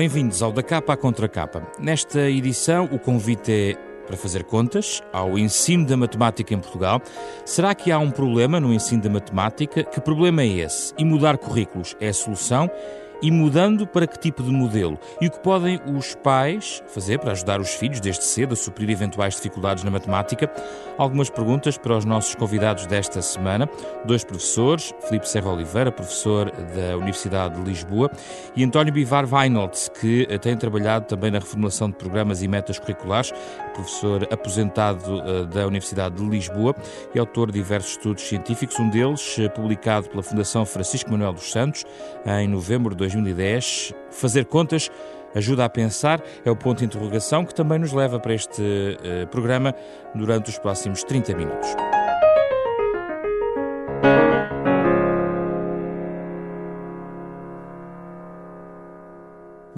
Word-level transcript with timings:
Bem-vindos 0.00 0.42
ao 0.42 0.50
Da 0.50 0.62
Capa 0.62 0.94
à 0.94 0.96
Contra 0.96 1.28
Capa. 1.28 1.62
Nesta 1.78 2.30
edição, 2.30 2.88
o 2.90 2.98
convite 2.98 3.52
é 3.52 3.74
para 4.06 4.16
fazer 4.16 4.44
contas 4.44 5.02
ao 5.12 5.38
ensino 5.38 5.84
da 5.84 5.94
matemática 5.94 6.54
em 6.54 6.58
Portugal. 6.58 7.02
Será 7.44 7.74
que 7.74 7.92
há 7.92 7.98
um 7.98 8.10
problema 8.10 8.58
no 8.58 8.72
ensino 8.72 9.02
da 9.02 9.10
matemática? 9.10 9.84
Que 9.84 10.00
problema 10.00 10.40
é 10.40 10.46
esse? 10.46 10.94
E 10.96 11.04
mudar 11.04 11.36
currículos 11.36 11.94
é 12.00 12.08
a 12.08 12.14
solução? 12.14 12.70
E 13.22 13.30
mudando 13.30 13.86
para 13.86 14.06
que 14.06 14.18
tipo 14.18 14.42
de 14.42 14.50
modelo? 14.50 14.98
E 15.20 15.26
o 15.26 15.30
que 15.30 15.38
podem 15.40 15.80
os 15.86 16.14
pais 16.14 16.82
fazer 16.88 17.18
para 17.18 17.32
ajudar 17.32 17.60
os 17.60 17.74
filhos 17.74 18.00
desde 18.00 18.24
cedo 18.24 18.52
a 18.52 18.56
suprir 18.56 18.90
eventuais 18.90 19.34
dificuldades 19.34 19.84
na 19.84 19.90
matemática. 19.90 20.50
Algumas 20.98 21.30
perguntas 21.30 21.78
para 21.78 21.96
os 21.96 22.04
nossos 22.04 22.34
convidados 22.34 22.86
desta 22.86 23.22
semana, 23.22 23.68
dois 24.04 24.24
professores, 24.24 24.94
Filipe 25.08 25.28
Serra 25.28 25.50
Oliveira, 25.50 25.90
professor 25.90 26.50
da 26.50 26.96
Universidade 26.96 27.56
de 27.56 27.62
Lisboa, 27.62 28.10
e 28.54 28.64
António 28.64 28.92
Bivar 28.92 29.26
Weinholtz, 29.32 29.88
que 29.88 30.26
tem 30.40 30.56
trabalhado 30.56 31.06
também 31.06 31.30
na 31.30 31.38
reformulação 31.38 31.88
de 31.88 31.96
programas 31.96 32.42
e 32.42 32.48
metas 32.48 32.78
curriculares, 32.78 33.32
professor 33.70 34.26
aposentado 34.30 35.20
eh, 35.20 35.46
da 35.46 35.66
Universidade 35.66 36.16
de 36.16 36.28
Lisboa 36.28 36.74
e 37.14 37.18
autor 37.18 37.48
de 37.50 37.58
diversos 37.58 37.92
estudos 37.92 38.22
científicos, 38.24 38.78
um 38.78 38.88
deles 38.88 39.36
eh, 39.38 39.48
publicado 39.48 40.08
pela 40.08 40.22
Fundação 40.22 40.64
Francisco 40.64 41.10
Manuel 41.10 41.32
dos 41.32 41.50
Santos 41.50 41.84
em 42.26 42.48
novembro 42.48 42.90
de 42.90 42.98
2010. 42.98 43.94
Fazer 44.10 44.44
contas 44.44 44.90
ajuda 45.34 45.64
a 45.64 45.68
pensar 45.68 46.20
é 46.44 46.50
o 46.50 46.56
ponto 46.56 46.78
de 46.78 46.84
interrogação 46.84 47.44
que 47.44 47.54
também 47.54 47.78
nos 47.78 47.92
leva 47.92 48.18
para 48.18 48.34
este 48.34 48.62
uh, 48.62 49.26
programa 49.28 49.74
durante 50.14 50.50
os 50.50 50.58
próximos 50.58 51.04
30 51.04 51.36
minutos. 51.36 51.99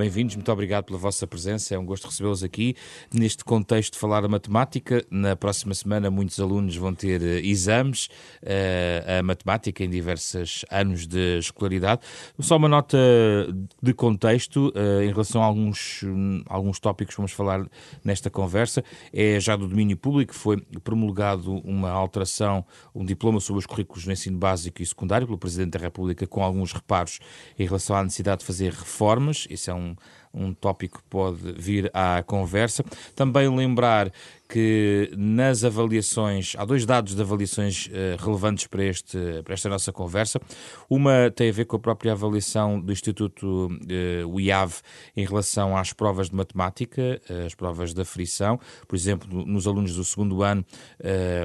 Bem-vindos, 0.03 0.35
muito 0.35 0.51
obrigado 0.51 0.87
pela 0.87 0.99
vossa 0.99 1.29
presença. 1.29 1.77
É 1.77 1.79
um 1.79 1.87
gosto 1.87 2.09
recebê-los 2.09 2.43
aqui. 2.43 2.75
Neste 3.15 3.45
contexto 3.45 3.93
de 3.93 4.01
falar 4.01 4.25
a 4.25 4.29
matemática, 4.29 5.07
na 5.09 5.37
próxima 5.37 5.73
semana 5.75 6.11
muitos 6.11 6.41
alunos 6.41 6.75
vão 6.75 6.93
ter 6.93 7.21
uh, 7.21 7.25
exames 7.25 8.07
uh, 8.43 9.21
a 9.21 9.23
matemática 9.23 9.85
em 9.85 9.89
diversos 9.89 10.65
anos 10.69 11.07
de 11.07 11.39
escolaridade. 11.39 12.01
Só 12.41 12.57
uma 12.57 12.69
nota 12.69 12.99
de 13.81 13.95
contexto 13.95 14.73
uh, 14.75 15.03
em 15.05 15.11
relação 15.11 15.41
a 15.41 15.45
alguns, 15.45 16.03
um, 16.03 16.43
alguns 16.49 16.81
tópicos 16.81 17.15
que 17.15 17.21
vamos 17.21 17.31
falar 17.31 17.65
nesta 18.05 18.29
conversa. 18.29 18.83
É 19.13 19.39
já 19.39 19.55
do 19.55 19.69
domínio 19.69 19.97
público, 19.97 20.35
foi 20.35 20.61
promulgado 20.83 21.59
uma 21.59 21.91
alteração, 21.91 22.67
um 22.93 23.05
diploma 23.05 23.39
sobre 23.39 23.61
os 23.61 23.67
currículos 23.67 24.05
no 24.05 24.13
ensino 24.13 24.37
básico 24.37 24.83
e 24.83 24.87
secundário 24.87 25.29
pelo 25.29 25.39
Presidente 25.39 25.71
da 25.71 25.79
República, 25.79 26.27
com 26.27 26.43
alguns 26.43 26.73
reparos 26.73 27.21
em 27.57 27.65
relação 27.65 27.95
à 27.95 28.03
necessidade 28.03 28.41
de 28.41 28.47
fazer 28.47 28.73
reformas. 28.73 29.47
Isso 29.49 29.71
é 29.71 29.75
um 29.75 29.92
um, 30.33 30.53
tópico 30.55 30.99
que 30.99 31.05
pode 31.09 31.53
vir 31.53 31.91
à 31.95 32.23
conversa. 32.23 32.85
Também 33.15 33.49
lembrar 33.55 34.13
que 34.53 35.11
nas 35.17 35.65
avaliações, 35.65 36.53
há 36.59 36.65
dois 36.67 36.85
dados 36.85 37.15
de 37.15 37.23
avaliações 37.23 37.87
uh, 37.87 38.23
relevantes 38.23 38.67
para, 38.67 38.85
este, 38.85 39.17
para 39.43 39.55
esta 39.55 39.67
nossa 39.67 39.91
conversa. 39.91 40.39
Uma 40.91 41.31
tem 41.35 41.49
a 41.49 41.53
ver 41.53 41.65
com 41.65 41.77
a 41.77 41.79
própria 41.79 42.13
avaliação 42.13 42.79
do 42.79 42.93
Instituto 42.93 43.71
uh, 43.73 44.41
IAV 44.41 44.75
em 45.17 45.25
relação 45.25 45.75
às 45.75 45.95
provas 45.95 46.29
de 46.29 46.37
matemática, 46.37 47.19
uh, 47.31 47.47
as 47.47 47.55
provas 47.55 47.95
da 47.95 48.05
frição. 48.05 48.61
Por 48.87 48.95
exemplo, 48.95 49.43
nos 49.47 49.67
alunos 49.67 49.97
do 49.97 50.05
segundo 50.05 50.43
ano, 50.43 50.63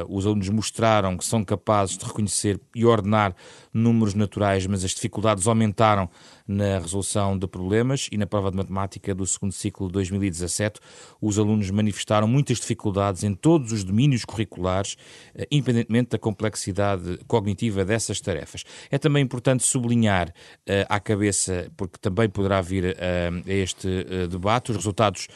os 0.10 0.26
alunos 0.26 0.50
mostraram 0.50 1.16
que 1.18 1.24
são 1.24 1.44
capazes 1.46 1.98
de 1.98 2.06
reconhecer 2.06 2.60
e 2.76 2.86
ordenar 2.86 3.34
números 3.74 4.14
naturais, 4.14 4.68
mas 4.68 4.84
as 4.84 4.92
dificuldades 4.92 5.48
aumentaram 5.48 6.10
na 6.48 6.80
resolução 6.80 7.38
de 7.38 7.48
problemas 7.48 8.08
e 8.12 8.18
na 8.18 8.26
prova 8.26 8.50
de 8.50 8.58
matemática 8.58 9.14
do 9.14 9.26
segundo 9.26 9.52
ciclo 9.52 9.88
de 9.88 9.94
2017, 9.94 10.80
os 11.22 11.38
alunos 11.38 11.70
manifestaram 11.70 12.28
muitas 12.28 12.58
dificuldades 12.58 12.97
em 13.24 13.34
todos 13.34 13.72
os 13.72 13.84
domínios 13.84 14.26
curriculares, 14.26 14.98
eh, 15.36 15.48
independentemente 15.52 16.12
da 16.12 16.18
complexidade 16.18 17.20
cognitiva 17.28 17.86
dessas 17.86 18.20
tarefas. 18.20 18.64
É 18.90 18.98
também 18.98 19.24
importante 19.24 19.64
sublinhar 19.64 20.30
uh, 20.30 20.86
à 20.90 21.00
cabeça, 21.00 21.72
porque 21.78 21.98
também 22.00 22.30
poderá 22.30 22.62
vir 22.62 22.86
uh, 22.86 23.50
a 23.50 23.54
este 23.54 23.88
debate, 24.30 24.72
os 24.72 24.78
resultados 24.78 25.28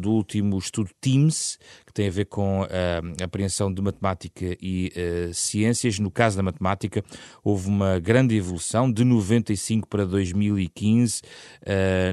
do 0.00 0.10
último 0.10 0.58
estudo 0.58 0.90
TIMS, 1.00 1.58
que 1.90 1.94
tem 1.94 2.06
a 2.06 2.10
ver 2.10 2.26
com 2.26 2.62
a 2.62 3.24
apreensão 3.24 3.72
de 3.72 3.82
matemática 3.82 4.56
e 4.62 4.92
ciências. 5.34 5.98
No 5.98 6.10
caso 6.10 6.36
da 6.36 6.42
matemática, 6.42 7.02
houve 7.42 7.68
uma 7.68 7.98
grande 7.98 8.36
evolução 8.36 8.90
de 8.90 9.04
95 9.04 9.88
para 9.88 10.06
2015, 10.06 11.20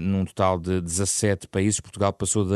num 0.02 0.26
total 0.26 0.60
de 0.60 0.82
17 0.82 1.48
países. 1.48 1.80
Portugal 1.80 2.12
passou 2.12 2.44
da 2.44 2.56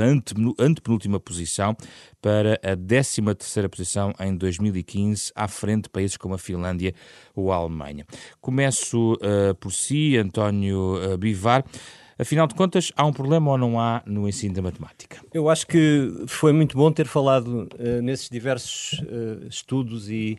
antepenúltima 0.60 1.20
posição 1.20 1.78
para 2.20 2.60
a 2.64 2.76
13 2.76 3.22
terceira 3.36 3.70
posição 3.70 4.14
em 4.20 4.36
2015, 4.36 5.32
à 5.36 5.48
frente 5.48 5.84
de 5.84 5.90
países 5.90 6.18
como 6.18 6.34
a 6.34 6.40
Finlândia 6.40 6.94
ou 7.36 7.52
a 7.52 7.56
Alemanha. 7.56 8.06
Começo 8.40 9.14
uh, 9.14 9.54
por 9.60 9.72
si, 9.72 10.18
António 10.18 11.18
Bivar. 11.20 11.64
Afinal 12.22 12.46
de 12.46 12.54
contas, 12.54 12.92
há 12.96 13.04
um 13.04 13.12
problema 13.12 13.50
ou 13.50 13.58
não 13.58 13.80
há 13.80 14.04
no 14.06 14.30
ensino 14.30 14.54
da 14.54 14.62
matemática? 14.62 15.20
Eu 15.34 15.50
acho 15.50 15.66
que 15.66 16.24
foi 16.28 16.54
muito 16.54 16.78
bom 16.78 16.92
ter 16.92 17.08
falado 17.08 17.68
uh, 17.74 18.02
nesses 18.04 18.30
diversos 18.30 19.00
uh, 19.00 19.48
estudos 19.50 20.08
e 20.08 20.38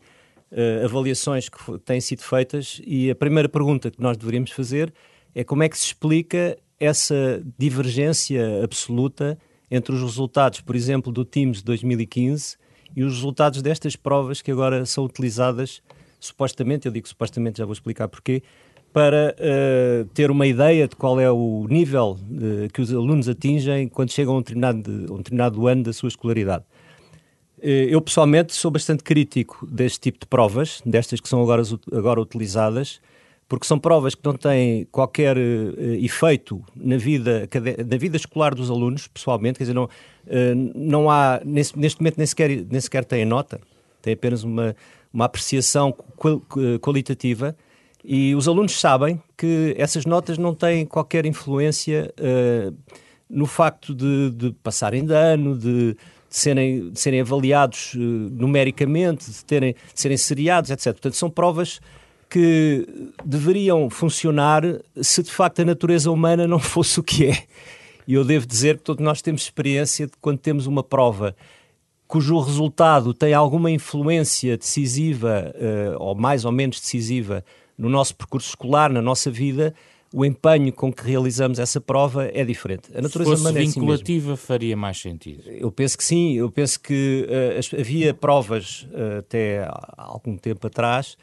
uh, 0.52 0.84
avaliações 0.84 1.48
que 1.48 1.58
têm 1.80 2.00
sido 2.00 2.22
feitas. 2.22 2.80
E 2.86 3.10
a 3.10 3.16
primeira 3.16 3.48
pergunta 3.48 3.90
que 3.90 4.00
nós 4.00 4.16
deveríamos 4.16 4.52
fazer 4.52 4.94
é 5.34 5.42
como 5.42 5.64
é 5.64 5.68
que 5.68 5.76
se 5.76 5.86
explica 5.86 6.56
essa 6.78 7.42
divergência 7.58 8.62
absoluta 8.62 9.36
entre 9.68 9.92
os 9.92 10.02
resultados, 10.02 10.60
por 10.60 10.76
exemplo, 10.76 11.10
do 11.10 11.24
TIMS 11.24 11.58
de 11.58 11.64
2015 11.64 12.58
e 12.94 13.02
os 13.02 13.14
resultados 13.14 13.60
destas 13.60 13.96
provas 13.96 14.40
que 14.40 14.52
agora 14.52 14.86
são 14.86 15.04
utilizadas, 15.04 15.82
supostamente, 16.20 16.86
eu 16.86 16.92
digo 16.92 17.08
supostamente, 17.08 17.58
já 17.58 17.64
vou 17.64 17.72
explicar 17.72 18.06
porquê, 18.06 18.40
para 18.92 19.34
uh, 19.38 20.04
ter 20.12 20.30
uma 20.30 20.46
ideia 20.46 20.86
de 20.86 20.94
qual 20.94 21.18
é 21.18 21.30
o 21.30 21.66
nível 21.68 22.18
uh, 22.20 22.70
que 22.72 22.82
os 22.82 22.92
alunos 22.92 23.28
atingem 23.28 23.88
quando 23.88 24.10
chegam 24.10 24.34
a 24.34 24.36
um 24.36 24.40
determinado, 24.40 25.14
um 25.14 25.16
determinado 25.16 25.66
ano 25.66 25.84
da 25.84 25.92
sua 25.92 26.08
escolaridade. 26.08 26.64
Uh, 27.58 27.88
eu, 27.88 28.00
pessoalmente, 28.02 28.54
sou 28.54 28.70
bastante 28.70 29.02
crítico 29.02 29.66
deste 29.66 29.98
tipo 29.98 30.18
de 30.20 30.26
provas, 30.26 30.82
destas 30.84 31.20
que 31.20 31.28
são 31.28 31.42
agora, 31.42 31.62
agora 31.90 32.20
utilizadas, 32.20 33.00
porque 33.48 33.66
são 33.66 33.78
provas 33.78 34.14
que 34.14 34.24
não 34.24 34.34
têm 34.34 34.86
qualquer 34.90 35.36
efeito 36.00 36.62
na 36.74 36.96
vida, 36.96 37.46
na 37.86 37.96
vida 37.98 38.16
escolar 38.16 38.54
dos 38.54 38.70
alunos, 38.70 39.08
pessoalmente, 39.08 39.58
quer 39.58 39.64
dizer, 39.64 39.74
não, 39.74 39.90
não 40.74 41.10
há, 41.10 41.38
nesse, 41.44 41.78
neste 41.78 42.00
momento 42.00 42.16
nem 42.16 42.26
sequer, 42.26 42.48
nem 42.48 42.80
sequer 42.80 43.04
têm 43.04 43.26
nota, 43.26 43.60
tem 44.00 44.14
apenas 44.14 44.42
uma, 44.42 44.74
uma 45.12 45.26
apreciação 45.26 45.92
qual, 46.16 46.40
qualitativa 46.80 47.54
e 48.04 48.34
os 48.34 48.48
alunos 48.48 48.78
sabem 48.78 49.22
que 49.36 49.74
essas 49.78 50.04
notas 50.04 50.38
não 50.38 50.54
têm 50.54 50.84
qualquer 50.84 51.24
influência 51.24 52.12
uh, 52.18 52.76
no 53.28 53.46
facto 53.46 53.94
de, 53.94 54.30
de, 54.30 54.52
passarem 54.62 55.04
de 55.04 55.14
ano, 55.14 55.56
de, 55.56 55.92
de 55.94 55.96
serem, 56.28 56.90
de 56.90 57.00
serem 57.00 57.20
avaliados 57.20 57.92
numericamente, 57.94 59.30
de, 59.30 59.44
terem, 59.44 59.72
de 59.72 60.00
serem 60.00 60.16
seriados, 60.16 60.70
etc. 60.70 60.86
Portanto, 60.86 61.14
são 61.14 61.30
provas 61.30 61.80
que 62.28 62.86
deveriam 63.24 63.88
funcionar 63.88 64.62
se 65.00 65.22
de 65.22 65.30
facto 65.30 65.60
a 65.60 65.64
natureza 65.64 66.10
humana 66.10 66.46
não 66.46 66.58
fosse 66.60 66.98
o 66.98 67.02
que 67.02 67.26
é. 67.26 67.44
E 68.06 68.14
eu 68.14 68.24
devo 68.24 68.46
dizer 68.46 68.78
que 68.78 68.82
todos 68.82 69.04
nós 69.04 69.22
temos 69.22 69.42
experiência 69.42 70.06
de 70.06 70.12
quando 70.20 70.38
temos 70.38 70.66
uma 70.66 70.82
prova 70.82 71.36
cujo 72.12 72.38
resultado 72.40 73.14
tem 73.14 73.32
alguma 73.32 73.70
influência 73.70 74.58
decisiva, 74.58 75.50
uh, 75.56 75.96
ou 75.98 76.14
mais 76.14 76.44
ou 76.44 76.52
menos 76.52 76.78
decisiva, 76.78 77.42
no 77.82 77.88
nosso 77.88 78.14
percurso 78.14 78.50
escolar, 78.50 78.90
na 78.92 79.02
nossa 79.02 79.28
vida, 79.28 79.74
o 80.14 80.24
empenho 80.24 80.72
com 80.72 80.92
que 80.92 81.02
realizamos 81.04 81.58
essa 81.58 81.80
prova 81.80 82.30
é 82.32 82.44
diferente. 82.44 82.88
A 82.94 83.00
natureza 83.00 83.36
Se 83.36 83.42
fosse 83.42 83.58
é 83.58 83.62
assim 83.62 83.72
vinculativa, 83.72 84.36
faria 84.36 84.76
mais 84.76 85.00
sentido. 85.00 85.50
Eu 85.50 85.72
penso 85.72 85.98
que 85.98 86.04
sim. 86.04 86.34
Eu 86.34 86.50
penso 86.50 86.78
que 86.78 87.26
uh, 87.28 87.80
havia 87.80 88.14
provas 88.14 88.86
uh, 88.92 89.18
até 89.18 89.64
há 89.64 89.94
algum 89.96 90.36
tempo 90.36 90.66
atrás 90.66 91.16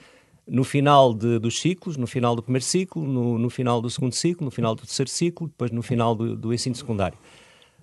no 0.45 0.63
final 0.63 1.13
de, 1.13 1.37
dos 1.37 1.61
ciclos, 1.61 1.95
no 1.95 2.07
final 2.07 2.35
do 2.35 2.41
primeiro 2.41 2.65
ciclo, 2.65 3.03
no, 3.03 3.37
no, 3.37 3.49
final 3.51 3.79
do 3.79 3.89
segundo 3.89 4.13
ciclo, 4.13 4.43
no 4.43 4.51
final 4.51 4.73
do 4.73 4.81
terceiro 4.81 5.09
ciclo, 5.09 5.47
depois 5.47 5.69
no 5.69 5.83
final 5.83 6.15
do, 6.15 6.35
do 6.35 6.51
ensino 6.51 6.75
secundário. 6.75 7.17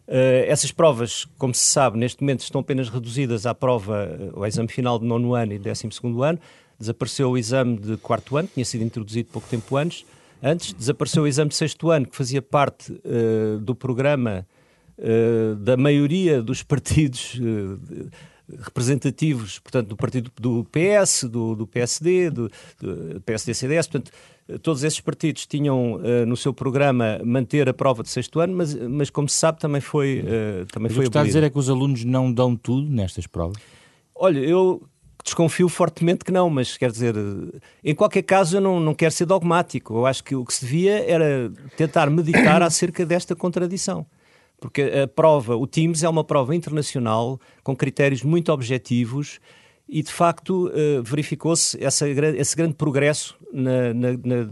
Uh, 0.09 0.43
essas 0.47 0.73
provas, 0.73 1.25
como 1.39 1.55
se 1.55 1.65
sabe, 1.65 1.97
neste 1.97 2.21
momento 2.21 2.41
estão 2.41 2.61
apenas 2.61 2.89
reduzidas 2.89 3.47
à 3.47 3.55
prova, 3.55 4.33
ao 4.35 4.45
exame 4.45 4.69
final 4.69 4.99
de 4.99 5.07
nono 5.07 5.35
ano 5.35 5.53
e 5.53 5.59
décimo 5.59 5.93
segundo 5.93 6.23
ano. 6.25 6.41
Desapareceu 6.79 7.31
o 7.31 7.39
exame 7.39 7.79
de 7.79 7.97
quarto 7.97 8.37
ano, 8.37 8.49
que 8.49 8.55
tinha 8.55 8.65
sido 8.65 8.85
introduzido 8.85 9.29
pouco 9.33 9.49
tempo 9.49 9.77
antes. 9.77 10.05
Antes, 10.43 10.73
desapareceu 10.73 11.23
o 11.23 11.27
exame 11.27 11.49
de 11.49 11.57
sexto 11.57 11.91
ano, 11.91 12.07
que 12.07 12.17
fazia 12.17 12.43
parte 12.43 12.93
uh, 12.93 13.59
do 13.61 13.75
programa 13.75 14.47
da 15.59 15.77
maioria 15.77 16.41
dos 16.41 16.63
partidos 16.63 17.39
representativos, 18.49 19.59
portanto, 19.59 19.89
do 19.89 19.97
partido 19.97 20.31
do 20.41 20.65
PS, 20.65 21.25
do, 21.25 21.55
do 21.57 21.67
PSD, 21.67 22.31
do, 22.31 22.51
do 22.81 23.21
PSD-CDS, 23.21 23.89
portanto, 23.89 24.13
todos 24.63 24.85
esses 24.85 25.01
partidos 25.01 25.47
tinham 25.47 25.95
uh, 25.95 26.25
no 26.27 26.37
seu 26.37 26.55
programa 26.55 27.21
manter 27.25 27.69
a 27.69 27.75
prova 27.75 28.03
de 28.03 28.09
sexto 28.09 28.39
ano, 28.39 28.57
mas, 28.57 28.75
mas 28.75 29.11
como 29.11 29.29
se 29.29 29.37
sabe, 29.37 29.59
também 29.59 29.81
foi 29.81 30.21
uh, 30.21 30.67
também 30.67 30.89
mas 30.89 30.93
foi 30.93 31.01
O 31.01 31.03
que 31.03 31.09
está 31.09 31.23
a 31.23 31.25
dizer 31.25 31.43
é 31.43 31.51
que 31.51 31.59
os 31.59 31.69
alunos 31.69 32.05
não 32.05 32.33
dão 32.33 32.55
tudo 32.55 32.89
nestas 32.89 33.27
provas? 33.27 33.57
Olha, 34.15 34.39
eu 34.39 34.83
desconfio 35.27 35.69
fortemente 35.69 36.25
que 36.25 36.31
não, 36.31 36.49
mas 36.49 36.77
quer 36.77 36.91
dizer, 36.91 37.15
em 37.85 37.95
qualquer 37.95 38.23
caso 38.23 38.57
eu 38.57 38.61
não, 38.61 38.79
não 38.79 38.95
quero 38.95 39.13
ser 39.13 39.27
dogmático. 39.27 39.95
Eu 39.95 40.07
acho 40.07 40.23
que 40.23 40.37
o 40.37 40.45
que 40.45 40.55
se 40.55 40.65
devia 40.65 41.05
era 41.11 41.53
tentar 41.77 42.09
meditar 42.09 42.63
acerca 42.63 43.05
desta 43.05 43.35
contradição. 43.35 44.07
Porque 44.59 44.83
a 44.83 45.09
prova, 45.09 45.57
o 45.57 45.67
Teams 45.67 46.03
é 46.03 46.09
uma 46.09 46.25
prova 46.25 46.55
internacional 46.55 47.39
com 47.63 47.77
critérios 47.77 48.23
muito 48.23 48.53
objetivos 48.53 49.41
e 49.89 50.03
de 50.03 50.13
facto 50.13 50.69
uh, 50.69 51.03
verificou-se 51.03 51.79
esse 51.81 52.57
grande 52.57 52.75
progresso 52.75 53.37
na, 53.53 53.95
na, 53.95 54.13
na, 54.13 54.49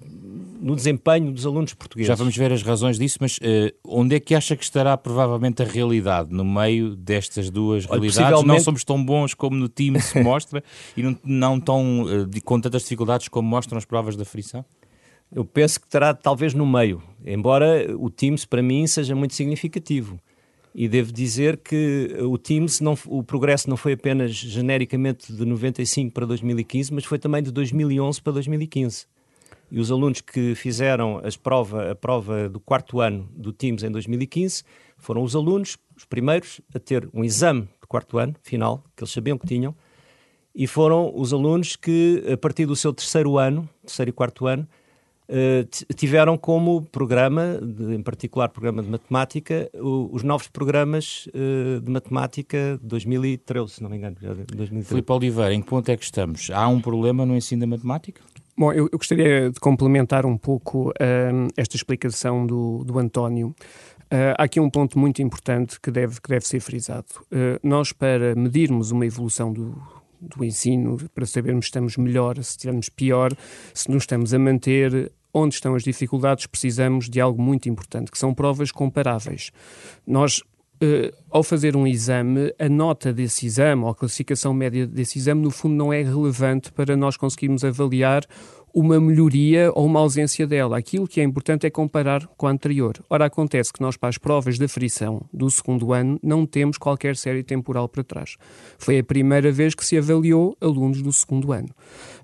no 0.60 0.76
desempenho 0.76 1.32
dos 1.32 1.44
alunos 1.44 1.74
portugueses. 1.74 2.06
Já 2.06 2.14
vamos 2.14 2.36
ver 2.36 2.52
as 2.52 2.62
razões 2.62 2.98
disso, 2.98 3.18
mas 3.20 3.38
uh, 3.38 3.74
onde 3.84 4.14
é 4.14 4.20
que 4.20 4.34
acha 4.34 4.56
que 4.56 4.62
estará 4.62 4.96
provavelmente 4.96 5.60
a 5.60 5.64
realidade 5.64 6.32
no 6.32 6.44
meio 6.44 6.94
destas 6.94 7.50
duas 7.50 7.84
Olha, 7.84 8.00
realidades? 8.00 8.16
Possivelmente... 8.16 8.46
Não 8.46 8.60
somos 8.60 8.84
tão 8.84 9.04
bons 9.04 9.34
como 9.34 9.56
no 9.56 9.68
time 9.68 10.00
se 10.00 10.18
mostra 10.22 10.62
e 10.96 11.02
não, 11.02 11.18
não 11.24 11.60
tão 11.60 12.02
uh, 12.02 12.42
com 12.44 12.60
tantas 12.60 12.82
dificuldades 12.82 13.26
como 13.28 13.48
mostram 13.48 13.76
as 13.76 13.84
provas 13.84 14.16
da 14.16 14.24
frição? 14.24 14.64
Eu 15.34 15.44
penso 15.44 15.80
que 15.80 15.86
estará 15.86 16.14
talvez 16.14 16.54
no 16.54 16.64
meio, 16.64 17.02
embora 17.26 17.92
o 17.98 18.08
Teams 18.08 18.44
para 18.44 18.62
mim 18.62 18.86
seja 18.86 19.16
muito 19.16 19.34
significativo. 19.34 20.20
E 20.74 20.88
devo 20.88 21.12
dizer 21.12 21.58
que 21.58 22.16
o 22.20 22.36
Teams, 22.36 22.80
não, 22.80 22.98
o 23.06 23.22
progresso 23.22 23.70
não 23.70 23.76
foi 23.76 23.92
apenas 23.92 24.32
genericamente 24.32 25.32
de 25.32 25.44
95 25.44 26.12
para 26.12 26.26
2015, 26.26 26.92
mas 26.92 27.04
foi 27.04 27.18
também 27.18 27.42
de 27.42 27.52
2011 27.52 28.20
para 28.20 28.32
2015. 28.32 29.06
E 29.70 29.78
os 29.78 29.90
alunos 29.90 30.20
que 30.20 30.54
fizeram 30.56 31.20
as 31.24 31.36
prova, 31.36 31.92
a 31.92 31.94
prova 31.94 32.48
do 32.48 32.58
quarto 32.58 33.00
ano 33.00 33.28
do 33.36 33.52
Teams 33.52 33.84
em 33.84 33.90
2015 33.90 34.64
foram 34.98 35.22
os 35.22 35.36
alunos, 35.36 35.76
os 35.96 36.04
primeiros, 36.04 36.60
a 36.74 36.78
ter 36.80 37.08
um 37.14 37.22
exame 37.22 37.62
de 37.62 37.86
quarto 37.86 38.18
ano, 38.18 38.34
final, 38.42 38.84
que 38.96 39.04
eles 39.04 39.12
sabiam 39.12 39.38
que 39.38 39.46
tinham, 39.46 39.74
e 40.54 40.66
foram 40.66 41.12
os 41.14 41.32
alunos 41.32 41.76
que, 41.76 42.22
a 42.32 42.36
partir 42.36 42.66
do 42.66 42.74
seu 42.74 42.92
terceiro 42.92 43.38
ano, 43.38 43.68
terceiro 43.84 44.10
e 44.10 44.12
quarto 44.12 44.46
ano, 44.46 44.66
tiveram 45.96 46.36
como 46.36 46.82
programa, 46.82 47.58
de, 47.62 47.94
em 47.94 48.02
particular 48.02 48.48
programa 48.48 48.82
de 48.82 48.90
matemática, 48.90 49.70
o, 49.74 50.10
os 50.12 50.22
novos 50.22 50.48
programas 50.48 51.26
uh, 51.28 51.80
de 51.80 51.90
matemática 51.90 52.78
de 52.80 52.86
2013, 52.86 53.70
se 53.70 53.82
não 53.82 53.90
me 53.90 53.96
engano. 53.96 54.16
2013. 54.20 54.84
Filipe 54.84 55.12
Oliveira, 55.12 55.54
em 55.54 55.62
que 55.62 55.68
ponto 55.68 55.88
é 55.88 55.96
que 55.96 56.04
estamos? 56.04 56.50
Há 56.50 56.68
um 56.68 56.80
problema 56.80 57.24
no 57.24 57.34
ensino 57.36 57.60
da 57.60 57.66
matemática? 57.66 58.20
Bom, 58.56 58.72
eu, 58.72 58.88
eu 58.92 58.98
gostaria 58.98 59.50
de 59.50 59.58
complementar 59.58 60.24
um 60.24 60.36
pouco 60.36 60.90
uh, 60.90 61.48
esta 61.56 61.74
explicação 61.74 62.46
do, 62.46 62.84
do 62.84 62.98
António. 62.98 63.48
Uh, 63.48 64.36
há 64.38 64.44
aqui 64.44 64.60
um 64.60 64.70
ponto 64.70 64.98
muito 64.98 65.20
importante 65.22 65.80
que 65.80 65.90
deve, 65.90 66.20
que 66.20 66.28
deve 66.28 66.46
ser 66.46 66.60
frisado. 66.60 67.06
Uh, 67.24 67.58
nós, 67.62 67.92
para 67.92 68.34
medirmos 68.36 68.92
uma 68.92 69.04
evolução 69.04 69.52
do, 69.52 69.76
do 70.20 70.44
ensino, 70.44 70.96
para 71.14 71.26
sabermos 71.26 71.66
se 71.66 71.68
estamos 71.68 71.96
melhor, 71.96 72.36
se 72.36 72.56
estamos 72.58 72.88
pior, 72.88 73.32
se 73.72 73.90
nos 73.90 74.04
estamos 74.04 74.32
a 74.34 74.38
manter, 74.38 75.12
onde 75.32 75.54
estão 75.54 75.74
as 75.74 75.82
dificuldades, 75.82 76.46
precisamos 76.46 77.08
de 77.08 77.20
algo 77.20 77.42
muito 77.42 77.68
importante, 77.68 78.10
que 78.10 78.18
são 78.18 78.32
provas 78.32 78.70
comparáveis. 78.70 79.50
Nós 80.06 80.42
Uh, 80.82 81.16
ao 81.30 81.44
fazer 81.44 81.76
um 81.76 81.86
exame, 81.86 82.52
a 82.58 82.68
nota 82.68 83.12
desse 83.12 83.46
exame 83.46 83.84
ou 83.84 83.90
a 83.90 83.94
classificação 83.94 84.52
média 84.52 84.84
desse 84.84 85.18
exame, 85.18 85.40
no 85.40 85.50
fundo, 85.50 85.72
não 85.76 85.92
é 85.92 86.02
relevante 86.02 86.72
para 86.72 86.96
nós 86.96 87.16
conseguirmos 87.16 87.64
avaliar 87.64 88.24
uma 88.74 89.00
melhoria 89.00 89.70
ou 89.72 89.86
uma 89.86 90.00
ausência 90.00 90.46
dela. 90.46 90.76
Aquilo 90.76 91.06
que 91.06 91.20
é 91.20 91.24
importante 91.24 91.64
é 91.64 91.70
comparar 91.70 92.26
com 92.36 92.48
a 92.48 92.50
anterior. 92.50 92.94
Ora, 93.08 93.26
acontece 93.26 93.72
que 93.72 93.80
nós, 93.80 93.96
para 93.96 94.08
as 94.08 94.18
provas 94.18 94.58
da 94.58 94.66
frição 94.66 95.22
do 95.32 95.48
segundo 95.48 95.92
ano, 95.92 96.18
não 96.20 96.44
temos 96.44 96.76
qualquer 96.76 97.16
série 97.16 97.44
temporal 97.44 97.88
para 97.88 98.02
trás. 98.02 98.36
Foi 98.76 98.98
a 98.98 99.04
primeira 99.04 99.52
vez 99.52 99.74
que 99.74 99.86
se 99.86 99.96
avaliou 99.96 100.56
alunos 100.60 101.00
do 101.00 101.12
segundo 101.12 101.52
ano. 101.52 101.68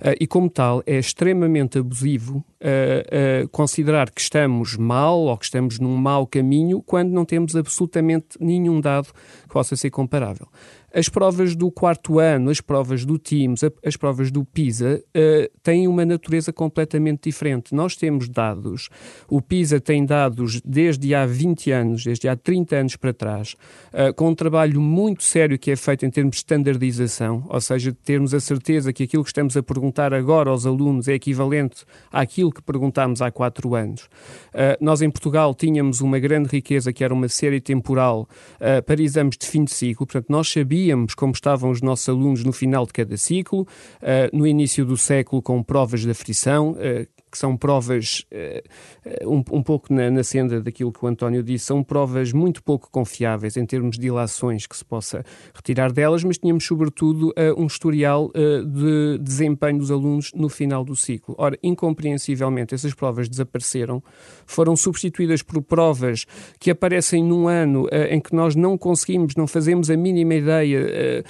Uh, 0.01 0.17
e, 0.19 0.27
como 0.27 0.49
tal, 0.49 0.83
é 0.87 0.99
extremamente 0.99 1.79
abusivo 1.79 2.39
uh, 2.61 3.45
uh, 3.45 3.49
considerar 3.51 4.11
que 4.11 4.21
estamos 4.21 4.77
mal 4.77 5.19
ou 5.21 5.37
que 5.37 5.45
estamos 5.45 5.79
num 5.79 5.97
mau 5.97 6.27
caminho 6.27 6.83
quando 6.83 7.11
não 7.11 7.25
temos 7.25 7.55
absolutamente 7.55 8.39
nenhum 8.41 8.81
dado 8.81 9.09
que 9.43 9.53
possa 9.53 9.77
ser 9.77 9.91
comparável. 9.91 10.47
As 10.93 11.09
provas 11.09 11.55
do 11.55 11.71
quarto 11.71 12.19
ano, 12.19 12.51
as 12.51 12.61
provas 12.61 13.05
do 13.05 13.17
Teams, 13.17 13.61
as 13.85 13.97
provas 13.97 14.33
do 14.33 14.45
PISA 14.45 15.01
uh, 15.01 15.59
têm 15.63 15.87
uma 15.87 16.05
natureza 16.05 16.53
completamente 16.53 17.31
diferente. 17.31 17.73
Nós 17.73 17.95
temos 17.95 18.29
dados, 18.29 18.89
o 19.29 19.41
PISA 19.41 19.81
tem 19.81 20.05
dados 20.05 20.61
desde 20.65 21.15
há 21.15 21.25
20 21.25 21.71
anos, 21.71 22.03
desde 22.03 22.29
há 22.29 22.35
30 22.35 22.77
anos 22.77 22.97
para 22.97 23.13
trás, 23.13 23.55
uh, 23.93 24.13
com 24.15 24.31
um 24.31 24.35
trabalho 24.35 24.81
muito 24.81 25.23
sério 25.23 25.57
que 25.57 25.71
é 25.71 25.77
feito 25.77 26.05
em 26.05 26.11
termos 26.11 26.33
de 26.33 26.39
standardização, 26.39 27.45
ou 27.49 27.61
seja, 27.61 27.93
de 27.93 27.99
termos 27.99 28.35
a 28.35 28.41
certeza 28.41 28.93
que 28.93 29.05
aquilo 29.05 29.23
que 29.23 29.31
estamos 29.31 29.57
a 29.57 29.63
perguntar 29.63 29.90
agora 29.99 30.51
aos 30.51 30.67
alunos 30.67 31.09
é 31.09 31.15
equivalente 31.15 31.85
àquilo 32.13 32.53
que 32.53 32.63
perguntámos 32.63 33.23
há 33.23 33.31
quatro 33.31 33.75
anos. 33.75 34.03
Uh, 34.55 34.77
nós 34.81 35.03
em 35.03 35.11
Portugal 35.11 35.55
tínhamos 35.55 36.01
uma 36.01 36.19
grande 36.19 36.49
riqueza 36.49 36.93
que 36.93 37.03
era 37.03 37.13
uma 37.13 37.29
série 37.29 37.61
temporal 37.61 38.29
para 38.87 39.03
exames 39.03 39.37
de 39.37 39.47
fim 39.47 39.65
de 39.65 39.73
ciclo, 39.73 40.07
portanto, 40.07 40.27
nós 40.29 40.51
sabíamos 40.51 41.15
como 41.15 41.33
estavam 41.33 41.71
os 41.71 41.81
nossos 41.81 42.09
alunos 42.09 42.45
no 42.45 42.53
final 42.53 42.87
de 42.87 42.93
cada 42.93 43.17
ciclo, 43.17 43.63
uh, 43.63 44.37
no 44.37 44.47
início 44.47 44.85
do 44.85 44.97
século 44.97 45.43
com 45.43 45.63
provas 45.63 46.01
de 46.01 46.11
aflição, 46.11 46.73
uh, 46.73 47.20
que 47.31 47.39
são 47.39 47.57
provas 47.57 48.25
uh, 48.33 49.29
um, 49.29 49.43
um, 49.53 49.63
pouco 49.63 49.93
na, 49.93 50.11
na, 50.11 50.23
senda 50.23 50.61
daquilo 50.61 50.93
que 50.93 51.05
o 51.05 51.09
António 51.09 51.43
disse, 51.43 51.67
são 51.67 51.83
provas 51.83 52.33
muito 52.33 52.63
pouco 52.63 52.91
confiáveis 52.91 53.57
em 53.57 53.65
termos 53.65 53.99
de 53.99 54.09
ilações 54.09 54.67
que 54.67 54.77
se 54.77 54.85
possa 54.85 55.25
retirar 55.55 55.93
delas, 55.93 56.25
mas 56.25 56.39
tínhamos 56.39 56.65
sobretudo 56.65 57.29
uh, 57.31 57.61
um 57.61 57.67
historial 57.67 58.27
uh, 58.27 58.65
de 58.67 59.19
desempenho 59.19 59.79
dos 59.79 59.91
alunos 59.91 60.33
no 60.35 60.49
final 60.49 60.85
do 60.85 60.97
ciclo. 60.97 61.35
Ora, 61.39 61.59
incompreensivelmente, 61.63 62.75
essas 62.75 62.95
provas 62.95 63.29
desapareceram, 63.29 64.03
foram 64.47 64.75
substituídas 64.75 65.43
por 65.43 65.63
provas 65.63 66.27
que 66.59 66.71
aparecem 66.71 67.23
num 67.23 67.47
ano 67.47 67.87
em 68.09 68.21
que 68.21 68.35
nós 68.35 68.57
não 68.57 68.77
conseguimos, 68.77 69.35
não 69.37 69.47
fazemos 69.47 69.91
a 69.91 69.97
mínima 69.97 70.35
ideia 70.35 71.25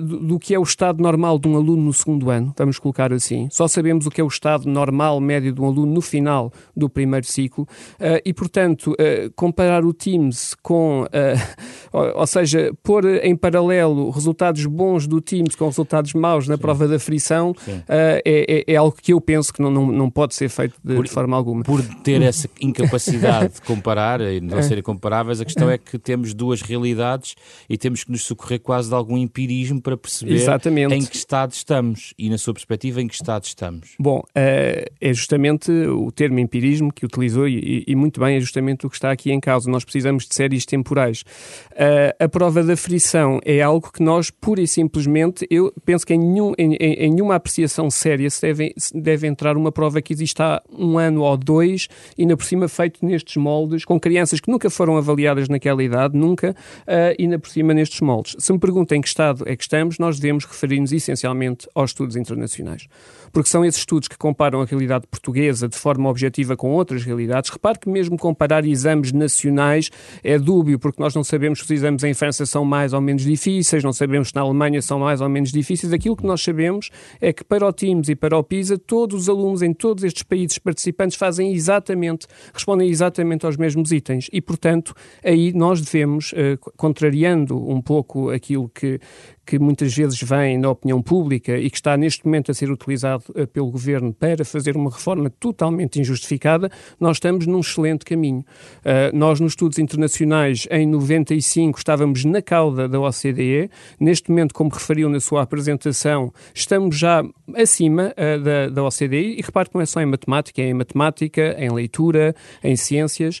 do, 0.00 0.20
do 0.20 0.38
que 0.38 0.54
é 0.54 0.58
o 0.58 0.62
estado 0.62 1.02
normal 1.02 1.38
de 1.38 1.48
um 1.48 1.56
aluno 1.56 1.82
no 1.82 1.92
segundo 1.92 2.30
ano, 2.30 2.54
vamos 2.56 2.78
colocar 2.78 3.12
assim. 3.12 3.48
Só 3.50 3.68
sabemos 3.68 4.06
o 4.06 4.10
que 4.10 4.20
é 4.20 4.24
o 4.24 4.28
estado 4.28 4.68
normal, 4.68 5.20
médio 5.20 5.43
média 5.44 5.52
de 5.52 5.60
um 5.60 5.66
aluno 5.66 5.92
no 5.92 6.00
final 6.00 6.52
do 6.74 6.88
primeiro 6.88 7.26
ciclo 7.26 7.64
uh, 7.64 8.20
e, 8.24 8.32
portanto, 8.32 8.92
uh, 8.92 9.30
comparar 9.34 9.84
o 9.84 9.92
Teams 9.92 10.54
com, 10.62 11.06
ou, 11.92 12.04
eh, 12.04 12.12
ou, 12.14 12.26
seja, 12.26 12.72
pôr 12.82 13.04
em 13.22 13.36
paralelo 13.36 14.10
resultados 14.10 14.64
bons 14.66 15.06
do 15.06 15.20
Teams 15.20 15.54
com 15.54 15.66
resultados 15.66 16.14
maus 16.14 16.48
na 16.48 16.56
Sim. 16.56 16.60
prova 16.60 16.88
da 16.88 16.98
frição 16.98 17.54
é, 17.88 18.22
é, 18.24 18.72
é, 18.72 18.76
algo 18.76 18.96
que 19.00 19.12
eu 19.12 19.20
penso 19.20 19.52
que 19.52 19.60
não, 19.60 19.70
não, 19.70 19.86
não 19.86 20.10
pode 20.10 20.34
ser 20.34 20.48
feito 20.48 20.74
de, 20.82 20.94
por, 20.94 21.04
de 21.04 21.10
forma 21.10 21.36
alguma. 21.36 21.62
Por 21.62 21.82
ter 22.02 22.20
essa 22.22 22.48
incapacidade 22.60 23.54
de 23.54 23.62
comparar 23.62 24.20
e 24.20 24.40
não 24.40 24.62
serem 24.62 24.82
comparáveis, 24.82 25.40
a 25.40 25.44
questão 25.44 25.70
é 25.70 25.78
que 25.78 25.98
temos 25.98 26.34
duas 26.34 26.62
realidades 26.62 27.34
e 27.68 27.76
temos 27.76 28.04
que 28.04 28.10
nos 28.10 28.24
socorrer 28.24 28.60
quase 28.60 28.88
de 28.88 28.94
algum 28.94 29.16
empirismo 29.16 29.80
para 29.80 29.96
perceber 29.96 30.34
Exatamente. 30.34 30.94
em 30.94 31.04
que 31.04 31.16
estado 31.16 31.52
estamos 31.52 32.14
e, 32.18 32.28
na 32.30 32.38
sua 32.38 32.54
perspectiva, 32.54 33.00
em 33.00 33.08
que 33.08 33.14
estado 33.14 33.44
estamos. 33.44 33.94
Bom, 33.98 34.22
é 34.34 35.12
justamente 35.12 35.33
justamente 35.34 35.70
o 35.72 36.12
termo 36.12 36.38
empirismo 36.38 36.92
que 36.92 37.04
utilizou 37.04 37.48
e, 37.48 37.84
e, 37.86 37.94
muito 37.96 38.20
bem 38.20 38.36
é 38.36 38.40
justamente 38.40 38.86
o 38.86 38.90
que 38.90 38.96
está 38.96 39.10
aqui 39.10 39.32
em 39.32 39.40
causa. 39.40 39.68
Nós 39.68 39.84
precisamos 39.84 40.26
de 40.26 40.34
séries 40.34 40.64
temporais. 40.64 41.24
Uh, 41.72 42.24
a 42.24 42.28
prova 42.28 42.62
da 42.62 42.76
frição 42.76 43.40
é 43.44 43.60
algo 43.60 43.90
que 43.92 44.02
nós, 44.02 44.30
pura 44.30 44.60
e 44.60 44.68
simplesmente, 44.68 45.46
eu 45.50 45.72
penso 45.84 46.06
que 46.06 46.14
em, 46.14 46.18
nenhum, 46.18 46.52
em, 46.56 46.74
em 46.74 47.10
nenhuma 47.10 47.34
apreciação 47.34 47.90
séria 47.90 48.30
se 48.30 48.40
deve, 48.40 48.74
se 48.76 48.96
deve 48.96 49.26
entrar 49.26 49.56
uma 49.56 49.72
prova 49.72 50.00
que 50.00 50.12
existe 50.12 50.40
há 50.40 50.62
um 50.70 50.98
ano 50.98 51.22
ou 51.22 51.36
dois, 51.36 51.88
e 52.16 52.22
ainda 52.22 52.36
por 52.36 52.44
cima 52.44 52.68
feito 52.68 53.04
nestes 53.04 53.36
moldes, 53.36 53.84
com 53.84 53.98
crianças 53.98 54.40
que 54.40 54.50
nunca 54.50 54.70
foram 54.70 54.96
avaliadas 54.96 55.48
naquela 55.48 55.82
idade, 55.82 56.16
nunca, 56.16 56.52
uh, 56.82 57.14
e 57.18 57.24
ainda 57.24 57.38
por 57.38 57.48
cima 57.48 57.74
nestes 57.74 58.00
moldes. 58.00 58.36
Se 58.38 58.52
me 58.52 58.58
perguntam 58.58 58.96
em 58.96 59.00
que 59.00 59.08
estado 59.08 59.42
é 59.46 59.56
que 59.56 59.62
estamos, 59.64 59.98
nós 59.98 60.20
devemos 60.20 60.44
referir-nos 60.44 60.92
essencialmente 60.92 61.68
aos 61.74 61.90
estudos 61.90 62.14
internacionais. 62.14 62.86
Porque 63.32 63.48
são 63.48 63.64
esses 63.64 63.80
estudos 63.80 64.06
que 64.06 64.16
comparam 64.16 64.62
a 64.62 64.64
realidade 64.64 65.06
portuguesa 65.08 65.23
de 65.32 65.76
forma 65.76 66.08
objetiva 66.08 66.56
com 66.56 66.70
outras 66.70 67.04
realidades. 67.04 67.50
Repare 67.50 67.78
que 67.78 67.88
mesmo 67.88 68.16
comparar 68.16 68.64
exames 68.64 69.12
nacionais 69.12 69.90
é 70.22 70.38
dúbio, 70.38 70.78
porque 70.78 71.02
nós 71.02 71.14
não 71.14 71.24
sabemos 71.24 71.58
se 71.58 71.64
os 71.64 71.70
exames 71.70 72.04
em 72.04 72.14
França 72.14 72.46
são 72.46 72.64
mais 72.64 72.92
ou 72.92 73.00
menos 73.00 73.22
difíceis, 73.22 73.82
não 73.82 73.92
sabemos 73.92 74.28
se 74.28 74.34
na 74.34 74.42
Alemanha 74.42 74.80
são 74.82 74.98
mais 74.98 75.20
ou 75.20 75.28
menos 75.28 75.50
difíceis. 75.50 75.92
Aquilo 75.92 76.16
que 76.16 76.26
nós 76.26 76.42
sabemos 76.42 76.90
é 77.20 77.32
que 77.32 77.44
para 77.44 77.66
o 77.66 77.72
TIMS 77.72 78.08
e 78.08 78.16
para 78.16 78.36
o 78.36 78.42
PISA, 78.42 78.78
todos 78.78 79.22
os 79.22 79.28
alunos 79.28 79.62
em 79.62 79.72
todos 79.72 80.04
estes 80.04 80.22
países 80.22 80.58
participantes 80.58 81.16
fazem 81.16 81.52
exatamente, 81.52 82.26
respondem 82.52 82.88
exatamente 82.88 83.46
aos 83.46 83.56
mesmos 83.56 83.92
itens. 83.92 84.28
E, 84.32 84.40
portanto, 84.40 84.94
aí 85.24 85.52
nós 85.52 85.80
devemos, 85.80 86.32
eh, 86.36 86.58
contrariando 86.76 87.56
um 87.56 87.80
pouco 87.80 88.30
aquilo 88.30 88.68
que, 88.68 89.00
que 89.44 89.58
muitas 89.58 89.94
vezes 89.94 90.20
vem 90.22 90.58
na 90.58 90.70
opinião 90.70 91.02
pública 91.02 91.56
e 91.56 91.70
que 91.70 91.76
está 91.76 91.96
neste 91.96 92.24
momento 92.24 92.50
a 92.50 92.54
ser 92.54 92.70
utilizado 92.70 93.24
uh, 93.30 93.46
pelo 93.46 93.70
governo 93.70 94.12
para 94.12 94.44
fazer 94.44 94.76
uma 94.76 94.90
reforma 94.90 95.30
totalmente 95.30 96.00
injustificada, 96.00 96.70
nós 96.98 97.16
estamos 97.16 97.46
num 97.46 97.60
excelente 97.60 98.04
caminho. 98.04 98.44
Uh, 98.80 99.16
nós, 99.16 99.40
nos 99.40 99.52
estudos 99.52 99.78
internacionais, 99.78 100.66
em 100.70 100.86
95, 100.86 101.78
estávamos 101.78 102.24
na 102.24 102.40
cauda 102.40 102.88
da 102.88 103.00
OCDE. 103.00 103.70
Neste 104.00 104.30
momento, 104.30 104.54
como 104.54 104.70
referiu 104.70 105.08
na 105.08 105.20
sua 105.20 105.42
apresentação, 105.42 106.32
estamos 106.54 106.96
já 106.96 107.22
acima 107.54 108.12
uh, 108.12 108.42
da, 108.42 108.68
da 108.68 108.84
OCDE. 108.84 109.36
E 109.38 109.42
repare 109.42 109.68
que 109.68 109.74
não 109.74 109.82
é 109.82 109.86
só 109.86 110.00
em 110.00 110.06
matemática, 110.06 110.62
é 110.62 110.66
em 110.66 110.74
matemática, 110.74 111.56
em 111.58 111.70
leitura, 111.70 112.34
em 112.62 112.76
ciências. 112.76 113.40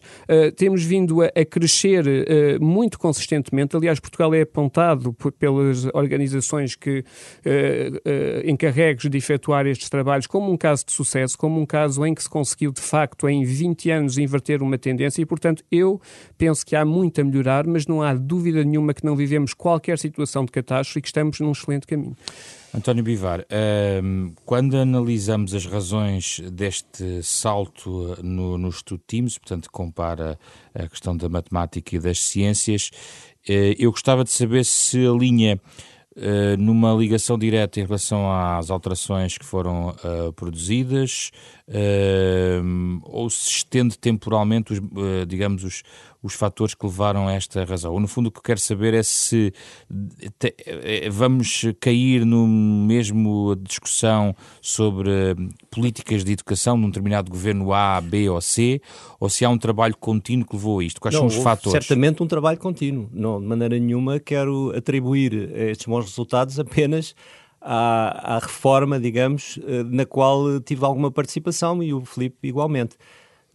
temos 0.56 0.82
vindo 0.82 1.22
a, 1.22 1.26
a 1.26 1.44
crescer 1.44 2.04
muito 2.60 2.98
consistentemente. 2.98 3.76
Aliás, 3.76 4.00
Portugal 4.00 4.34
é 4.34 4.42
apontado 4.42 5.14
pelas 5.38 5.86
organizações 5.94 6.74
que 6.74 6.98
uh, 6.98 7.02
uh, 7.04 8.50
encarregues 8.50 9.08
de 9.08 9.16
efetuar 9.16 9.66
estes 9.66 9.88
trabalhos 9.88 10.26
como 10.26 10.52
um 10.52 10.56
caso 10.56 10.84
de 10.84 10.92
sucesso, 10.92 11.38
como 11.38 11.60
um 11.60 11.64
caso 11.66 12.04
em 12.04 12.14
que 12.14 12.22
se 12.22 12.28
conseguiu 12.28 12.72
de 12.72 12.80
facto 12.80 13.28
em 13.28 13.44
20 13.44 13.90
anos 13.90 14.18
inverter 14.18 14.62
uma 14.62 14.76
tendência 14.76 15.22
e, 15.22 15.26
portanto, 15.26 15.64
eu 15.70 16.00
penso 16.36 16.66
que 16.66 16.76
há 16.76 16.84
muito 16.84 17.20
a 17.20 17.24
melhorar, 17.24 17.66
mas 17.66 17.86
não 17.86 18.02
há 18.02 18.14
dúvida 18.14 18.64
nenhuma 18.64 18.92
que 18.92 19.04
não 19.04 19.16
vivemos 19.16 19.54
qualquer 19.54 19.98
situação 19.98 20.44
de 20.44 20.52
catástrofe 20.52 20.98
e 20.98 21.02
que 21.02 21.08
estamos 21.08 21.40
num 21.40 21.52
excelente 21.52 21.86
caminho. 21.86 22.16
António 22.76 23.04
Bivar, 23.04 23.46
ehm, 23.48 24.32
quando 24.44 24.76
analisamos 24.76 25.54
as 25.54 25.64
razões 25.64 26.40
deste 26.52 27.22
salto 27.22 28.16
no, 28.20 28.58
no 28.58 28.68
estudo 28.68 29.00
Teams, 29.06 29.38
portanto, 29.38 29.70
compara 29.70 30.36
a 30.74 30.88
questão 30.88 31.16
da 31.16 31.28
matemática 31.28 31.94
e 31.94 32.00
das 32.00 32.18
ciências, 32.18 32.90
eh, 32.92 33.33
eu 33.46 33.90
gostava 33.90 34.24
de 34.24 34.30
saber 34.30 34.64
se 34.64 35.06
a 35.06 35.12
linha 35.12 35.60
Uh, 36.16 36.56
numa 36.56 36.94
ligação 36.94 37.36
direta 37.36 37.80
em 37.80 37.84
relação 37.84 38.30
às 38.30 38.70
alterações 38.70 39.36
que 39.36 39.44
foram 39.44 39.88
uh, 39.88 40.32
produzidas, 40.34 41.32
uh, 41.68 43.00
ou 43.04 43.28
se 43.30 43.48
estende 43.48 43.98
temporalmente, 43.98 44.72
os, 44.72 44.80
digamos, 45.26 45.64
os, 45.64 45.82
os 46.22 46.34
fatores 46.34 46.74
que 46.74 46.86
levaram 46.86 47.28
a 47.28 47.32
esta 47.32 47.64
razão. 47.64 47.98
No 48.00 48.08
fundo, 48.08 48.28
o 48.28 48.30
que 48.30 48.38
eu 48.38 48.42
quero 48.42 48.60
saber 48.60 48.94
é 48.94 49.02
se 49.02 49.52
te, 50.38 50.54
é, 50.58 51.08
vamos 51.10 51.66
cair 51.80 52.24
no 52.24 52.46
mesmo 52.46 53.54
discussão 53.56 54.34
sobre 54.60 55.10
políticas 55.70 56.24
de 56.24 56.32
educação 56.32 56.76
num 56.76 56.88
determinado 56.88 57.30
governo 57.30 57.72
A, 57.72 58.00
B 58.00 58.28
ou 58.28 58.40
C, 58.40 58.80
ou 59.20 59.28
se 59.28 59.44
há 59.44 59.50
um 59.50 59.58
trabalho 59.58 59.96
contínuo 59.96 60.46
que 60.46 60.56
levou 60.56 60.80
a 60.80 60.84
isto. 60.84 61.00
Quais 61.00 61.14
Não, 61.14 61.28
são 61.28 61.38
os 61.38 61.44
fatores? 61.44 61.72
Certamente 61.72 62.22
um 62.22 62.26
trabalho 62.26 62.58
contínuo. 62.58 63.08
Não, 63.12 63.40
de 63.40 63.46
maneira 63.46 63.78
nenhuma 63.78 64.18
quero 64.18 64.72
atribuir 64.76 65.34
estes 65.54 65.86
bons 65.86 66.06
resultados 66.06 66.58
apenas 66.58 67.14
à, 67.64 68.36
à 68.36 68.38
reforma, 68.38 69.00
digamos, 69.00 69.58
eh, 69.66 69.82
na 69.84 70.04
qual 70.04 70.60
tive 70.60 70.84
alguma 70.84 71.10
participação 71.10 71.82
e 71.82 71.94
o 71.94 72.04
Filipe 72.04 72.46
igualmente. 72.46 72.96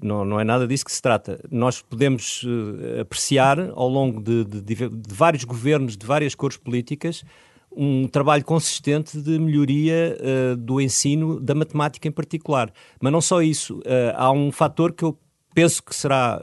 Não, 0.01 0.25
não 0.25 0.39
é 0.39 0.43
nada 0.43 0.65
disso 0.65 0.85
que 0.85 0.91
se 0.91 1.01
trata. 1.01 1.39
Nós 1.51 1.81
podemos 1.81 2.43
uh, 2.43 3.01
apreciar, 3.01 3.59
ao 3.75 3.89
longo 3.89 4.21
de, 4.21 4.45
de, 4.45 4.61
de, 4.61 5.13
vários 5.13 5.43
governos, 5.43 5.97
de 5.97 6.05
várias 6.05 6.33
cores 6.33 6.55
políticas, 6.55 7.23
um 7.69 8.07
trabalho 8.07 8.43
consistente 8.43 9.21
de 9.21 9.37
melhoria 9.37 10.17
uh, 10.17 10.55
do 10.55 10.79
ensino 10.79 11.39
da 11.39 11.53
matemática 11.53 12.07
em 12.07 12.11
particular. 12.11 12.71
Mas 12.99 13.11
não 13.11 13.19
só 13.19 13.41
isso, 13.41 13.79
uh, 13.79 14.15
há 14.15 14.31
um 14.31 14.53
fator 14.53 14.93
que 14.93 15.03
eu 15.03 15.19
penso 15.53 15.83
que 15.83 15.93
será 15.93 16.39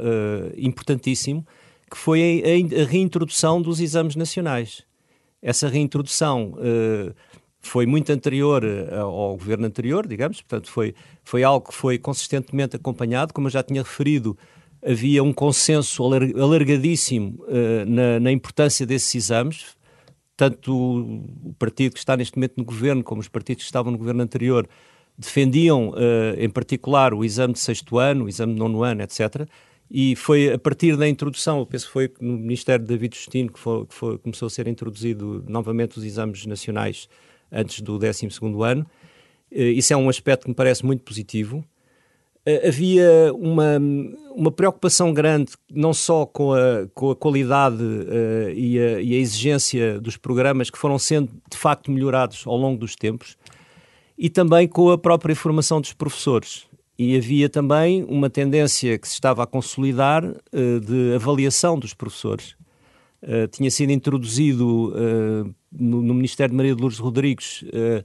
importantíssimo, 0.59 1.47
que 1.91 1.97
foi 1.97 2.43
a, 2.45 2.83
a, 2.83 2.85
reintrodução 2.85 3.63
dos 3.63 3.81
exames 3.81 4.17
nacionais. 4.17 4.83
Essa 5.41 5.69
reintrodução 5.69 6.55
foi 7.67 7.87
muito 7.87 8.11
anterior 8.11 8.65
eh, 8.65 8.97
ao 8.99 9.37
governo 9.37 9.67
anterior, 9.67 10.07
digamos, 10.07 10.41
portanto, 10.41 10.71
foi, 10.71 10.95
foi 11.25 11.43
algo 11.43 11.69
que 11.69 11.75
foi 11.75 11.99
consistentemente 11.99 12.77
acompanhado. 12.77 13.33
Como 13.33 13.47
eu 13.47 13.51
já 13.51 13.63
tinha 13.63 13.83
referido, 13.83 14.37
havia 14.85 15.23
um 15.23 15.33
consenso 15.33 16.03
alargadíssimo 16.05 17.45
uh, 17.45 17.85
na, 17.87 18.21
na, 18.21 18.33
importância 18.33 18.87
desses 18.87 19.15
exames. 19.15 19.77
Tanto 20.37 20.75
o 21.45 21.55
partido 21.59 21.95
que 21.95 21.99
está 21.99 22.17
neste 22.17 22.37
momento 22.37 22.55
no 22.59 22.65
governo, 22.65 23.03
como 23.03 23.21
os 23.21 23.29
partidos 23.29 23.65
que 23.65 23.69
estavam 23.69 23.91
no 23.91 23.99
governo 23.99 24.23
anterior, 24.23 24.69
defendiam, 25.19 25.91
uh, 25.91 26.39
em 26.39 26.51
particular, 26.51 27.15
o 27.15 27.25
exame 27.25 27.55
de 27.55 27.59
sexto 27.59 27.99
ano, 27.99 28.27
o 28.27 28.29
exame 28.29 28.53
de 28.53 28.59
nono 28.59 28.83
ano, 28.83 29.03
etc. 29.03 29.49
E 29.91 30.15
foi 30.17 30.53
a 30.53 30.59
partir 30.59 30.97
da 30.97 31.09
introdução, 31.09 31.61
eu 31.61 31.67
penso 31.67 31.87
que 31.87 31.93
foi 31.93 32.13
no 32.21 32.37
Ministério 32.37 32.85
de 32.85 32.89
David 32.89 33.17
Justino 33.17 33.53
que, 33.53 33.59
foi, 33.59 33.87
que 33.87 33.95
foi, 33.95 34.19
começou 34.19 34.47
a 34.47 34.51
ser 34.51 34.67
introduzido 34.67 35.45
novamente 35.49 35.99
os 35.99 36.05
exames 36.05 36.45
nacionais 36.45 37.09
antes 37.57 37.81
do 37.81 37.99
12 37.99 38.29
ano. 38.63 38.87
Eh, 39.51 39.71
isso 39.71 39.93
é 39.93 39.97
um 39.97 40.09
aspecto 40.09 40.43
que 40.43 40.49
me 40.51 40.55
parece 40.55 40.85
muito 40.85 41.03
positivo. 41.03 41.65
Eh, 42.45 42.69
havia 42.69 43.33
uma, 43.35 43.79
uma 44.35 44.53
preocupação 44.53 45.13
grande, 45.13 45.53
não 45.71 45.93
só 45.93 46.27
com 46.27 46.53
a, 46.53 46.87
com 46.95 47.11
a 47.11 47.17
qualidade 47.17 47.83
uh, 47.83 48.51
e, 48.55 48.79
a, 48.79 49.01
e, 49.01 49.15
a, 49.15 49.19
exigência 49.19 50.01
dos 50.01 50.17
programas 50.17 50.71
que 50.71 50.79
foram 50.79 50.99
sendo 50.99 51.33
de 51.51 51.57
facto 51.57 51.91
melhorados 51.91 52.47
ao 52.47 52.57
longo 52.57 52.79
dos 52.79 52.95
tempos, 52.95 53.37
e 54.17 54.31
também 54.31 54.69
com 54.69 54.91
a 54.91 54.99
própria 54.99 55.35
formação 55.35 55.81
dos 55.81 55.93
professores. 55.93 56.67
E 56.99 57.17
havia 57.17 57.49
também 57.49 58.05
uma 58.05 58.31
tendência 58.31 58.97
que 58.99 59.07
se 59.07 59.15
estava 59.15 59.43
a 59.43 59.47
consolidar 59.47 60.25
uh, 60.25 60.81
de 60.81 61.15
avaliação 61.15 61.79
dos 61.79 61.95
professores. 61.95 62.55
Uh, 63.23 63.49
tinha 63.49 63.71
sido 63.71 63.91
introduzido 63.91 64.93
no, 65.73 66.03
no, 66.03 66.15
Ministério 66.15 66.51
de 66.51 66.57
Maria 66.57 66.75
de 66.75 66.81
Lourdes 66.81 66.99
Rodrigues 66.99 67.63
uh, 67.63 68.05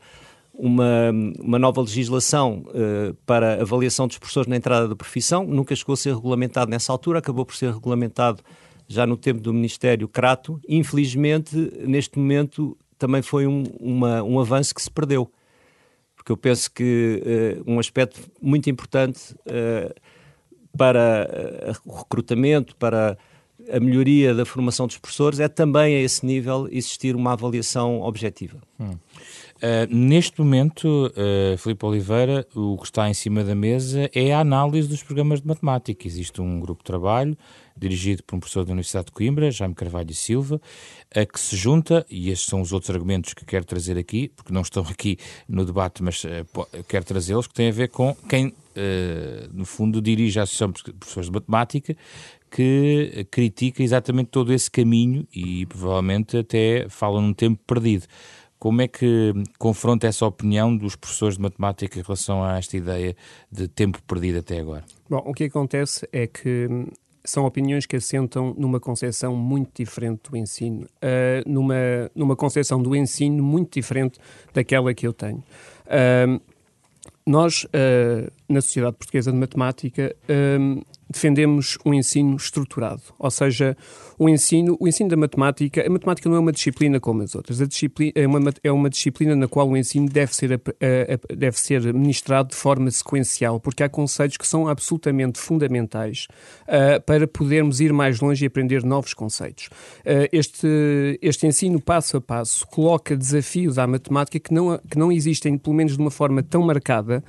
uma, 0.53 1.11
uma 1.39 1.57
nova 1.57 1.81
legislação 1.81 2.65
uh, 2.67 3.13
para 3.25 3.61
avaliação 3.61 4.07
dos 4.07 4.17
professores 4.17 4.47
na 4.47 4.55
entrada 4.55 4.87
da 4.87 4.95
profissão, 4.95 5.45
nunca 5.45 5.75
chegou 5.75 5.93
a 5.93 5.97
ser 5.97 6.13
regulamentado 6.13 6.69
nessa 6.69 6.91
altura, 6.91 7.19
acabou 7.19 7.45
por 7.45 7.55
ser 7.55 7.73
regulamentado 7.73 8.43
já 8.87 9.05
no 9.05 9.15
tempo 9.15 9.39
do 9.41 9.53
Ministério 9.53 10.07
Crato. 10.07 10.59
Infelizmente, 10.67 11.55
neste 11.87 12.19
momento, 12.19 12.77
também 12.97 13.21
foi 13.21 13.47
um, 13.47 13.63
uma, 13.79 14.21
um 14.21 14.39
avanço 14.39 14.75
que 14.75 14.81
se 14.81 14.91
perdeu. 14.91 15.31
Porque 16.15 16.31
eu 16.31 16.37
penso 16.37 16.69
que 16.71 17.23
uh, 17.65 17.71
um 17.71 17.79
aspecto 17.79 18.19
muito 18.41 18.69
importante 18.69 19.35
para 20.77 21.27
o 21.85 21.95
recrutamento, 21.97 22.75
para 22.75 23.17
a 23.69 23.79
melhoria 23.79 24.33
da 24.33 24.45
formação 24.45 24.87
dos 24.87 24.97
professores 24.97 25.39
é 25.39 25.47
também 25.47 25.95
a 25.95 25.99
esse 25.99 26.25
nível 26.25 26.67
existir 26.71 27.15
uma 27.15 27.33
avaliação 27.33 28.01
objetiva. 28.01 28.57
Hum. 28.79 28.97
Uh, 29.61 29.85
neste 29.95 30.41
momento, 30.41 30.87
uh, 30.87 31.55
Filipe 31.55 31.85
Oliveira, 31.85 32.47
o 32.55 32.77
que 32.77 32.85
está 32.85 33.07
em 33.07 33.13
cima 33.13 33.43
da 33.43 33.53
mesa 33.53 34.09
é 34.11 34.33
a 34.33 34.39
análise 34.39 34.87
dos 34.87 35.03
programas 35.03 35.39
de 35.39 35.47
matemática. 35.47 36.07
Existe 36.07 36.41
um 36.41 36.59
grupo 36.59 36.81
de 36.81 36.85
trabalho 36.85 37.37
dirigido 37.77 38.23
por 38.23 38.35
um 38.35 38.39
professor 38.39 38.65
da 38.65 38.71
Universidade 38.71 39.05
de 39.05 39.11
Coimbra, 39.11 39.51
Jaime 39.51 39.75
Carvalho 39.75 40.09
e 40.09 40.15
Silva, 40.15 40.59
a 41.15 41.23
que 41.27 41.39
se 41.39 41.55
junta, 41.55 42.03
e 42.09 42.31
estes 42.31 42.49
são 42.49 42.59
os 42.59 42.73
outros 42.73 42.89
argumentos 42.89 43.35
que 43.35 43.45
quero 43.45 43.63
trazer 43.63 43.99
aqui, 43.99 44.29
porque 44.35 44.51
não 44.51 44.61
estão 44.61 44.81
aqui 44.81 45.17
no 45.47 45.63
debate, 45.63 46.01
mas 46.01 46.23
uh, 46.23 46.83
quero 46.87 47.05
trazê-los, 47.05 47.45
que 47.45 47.53
têm 47.53 47.69
a 47.69 47.71
ver 47.71 47.89
com 47.89 48.15
quem, 48.27 48.55
no 49.53 49.65
fundo, 49.65 50.01
dirige 50.01 50.39
a 50.39 50.43
Associação 50.43 50.71
de 50.71 50.93
Professores 50.93 51.29
de 51.29 51.33
Matemática, 51.33 51.95
que 52.49 53.27
critica 53.29 53.83
exatamente 53.83 54.29
todo 54.29 54.51
esse 54.51 54.71
caminho 54.71 55.27
e 55.33 55.65
provavelmente 55.67 56.37
até 56.37 56.87
fala 56.89 57.21
num 57.21 57.33
tempo 57.33 57.61
perdido. 57.67 58.07
Como 58.61 58.79
é 58.79 58.87
que 58.87 59.33
confronta 59.57 60.05
essa 60.05 60.23
opinião 60.23 60.77
dos 60.77 60.95
professores 60.95 61.35
de 61.35 61.41
matemática 61.41 61.97
em 61.97 62.03
relação 62.03 62.43
a 62.43 62.59
esta 62.59 62.77
ideia 62.77 63.15
de 63.51 63.67
tempo 63.67 63.99
perdido 64.03 64.37
até 64.37 64.59
agora? 64.59 64.83
Bom, 65.09 65.23
o 65.25 65.33
que 65.33 65.45
acontece 65.45 66.07
é 66.13 66.27
que 66.27 66.69
são 67.25 67.43
opiniões 67.45 67.87
que 67.87 67.95
assentam 67.95 68.53
numa 68.55 68.79
concepção 68.79 69.35
muito 69.35 69.83
diferente 69.83 70.29
do 70.29 70.37
ensino, 70.37 70.83
uh, 70.83 71.49
numa, 71.49 71.73
numa 72.13 72.35
concepção 72.35 72.79
do 72.79 72.95
ensino 72.95 73.43
muito 73.43 73.73
diferente 73.73 74.19
daquela 74.53 74.93
que 74.93 75.07
eu 75.07 75.13
tenho. 75.13 75.43
Uh, 75.87 76.39
nós, 77.25 77.63
uh, 77.65 78.31
na 78.49 78.61
Sociedade 78.61 78.97
Portuguesa 78.97 79.31
de 79.31 79.37
Matemática, 79.37 80.15
defendemos 81.11 81.77
um 81.85 81.93
ensino 81.93 82.35
estruturado, 82.35 83.01
ou 83.19 83.29
seja, 83.29 83.75
o 84.17 84.29
ensino, 84.29 84.77
o 84.79 84.87
ensino 84.87 85.09
da 85.09 85.17
matemática, 85.17 85.85
a 85.85 85.89
matemática 85.89 86.29
não 86.29 86.37
é 86.37 86.39
uma 86.39 86.51
disciplina 86.51 86.99
como 86.99 87.21
as 87.21 87.35
outras, 87.35 87.61
a 87.61 87.65
disciplina 87.65 88.11
é 88.15 88.27
uma, 88.27 88.39
é 88.63 88.71
uma 88.71 88.89
disciplina 88.89 89.35
na 89.35 89.47
qual 89.47 89.67
o 89.67 89.75
ensino 89.75 90.07
deve 90.07 90.33
ser, 90.35 90.61
deve 91.35 91.59
ser 91.59 91.93
ministrado 91.93 92.49
de 92.49 92.55
forma 92.55 92.89
sequencial, 92.91 93.59
porque 93.59 93.83
há 93.83 93.89
conceitos 93.89 94.37
que 94.37 94.47
são 94.47 94.67
absolutamente 94.67 95.39
fundamentais 95.39 96.27
uh, 96.63 97.01
para 97.01 97.27
podermos 97.27 97.81
ir 97.81 97.91
mais 97.91 98.19
longe 98.19 98.45
e 98.45 98.47
aprender 98.47 98.83
novos 98.83 99.13
conceitos. 99.13 99.69
Uh, 100.01 100.27
este, 100.31 101.19
este 101.21 101.47
ensino 101.47 101.81
passo 101.81 102.17
a 102.17 102.21
passo 102.21 102.65
coloca 102.67 103.15
desafios 103.15 103.77
à 103.77 103.85
matemática 103.85 104.39
que 104.39 104.53
não, 104.53 104.77
que 104.77 104.97
não 104.97 105.11
existem, 105.11 105.57
pelo 105.57 105.75
menos 105.75 105.93
de 105.95 105.99
uma 105.99 106.11
forma 106.11 106.41
tão 106.41 106.61
marcada, 106.61 107.10
esquerda 107.15 107.23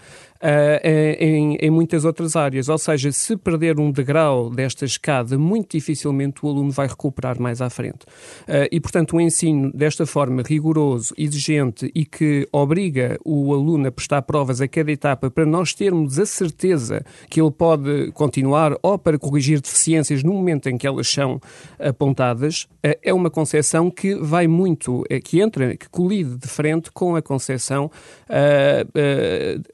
em, 1.19 1.57
em, 1.61 1.71
muitas 1.71 2.05
outras 2.05 2.35
áreas. 2.35 2.69
Ou 2.69 2.79
seja, 2.79 3.13
se 3.13 3.37
perder 3.37 3.79
um 3.79 3.91
degrau 3.91 4.51
desta 4.51 4.85
escada, 4.85 5.39
muito 5.39 5.77
dificilmente 5.77 6.45
o 6.45 6.49
aluno 6.49 6.71
vai 6.71 6.87
recuperar 6.87 7.41
mais 7.41 7.61
à 7.61 7.71
frente. 7.71 8.05
Uh, 8.43 8.67
e, 8.71 8.81
portanto, 8.81 9.17
o 9.17 9.21
ensino 9.21 9.71
desta 9.73 10.05
forma 10.05 10.43
rigoroso, 10.43 11.15
exigente 11.17 11.91
e 11.95 12.05
que 12.05 12.49
obriga 12.53 13.19
o 13.25 13.55
aluno 13.55 13.89
a 13.89 13.93
prestar 13.93 14.23
provas 14.23 14.61
a 14.61 14.69
cada 14.69 14.91
etapa 14.91 15.31
para 15.31 15.47
nós 15.47 15.73
termos 15.75 16.19
a 16.19 16.27
certeza 16.27 17.05
que 17.31 17.41
ele 17.41 17.51
pode 17.51 18.11
continuar 18.13 18.77
ou 18.83 18.99
para 18.99 19.19
corrigir 19.19 19.61
deficiências 19.61 20.23
no 20.23 20.33
momento 20.33 20.69
em 20.69 20.77
que 20.77 20.87
elas 20.87 21.09
são 21.09 21.41
apontadas, 21.79 22.63
uh, 22.85 22.99
é 23.03 23.15
uma 23.15 23.31
concepção 23.31 23.91
que 23.91 24.15
vai 24.15 24.47
muito, 24.47 25.05
que 25.25 25.41
entra, 25.41 25.77
que 25.77 25.89
colide 25.89 26.37
de 26.37 26.49
frente 26.49 26.91
com 26.91 27.15
a 27.15 27.23
concepção 27.23 27.91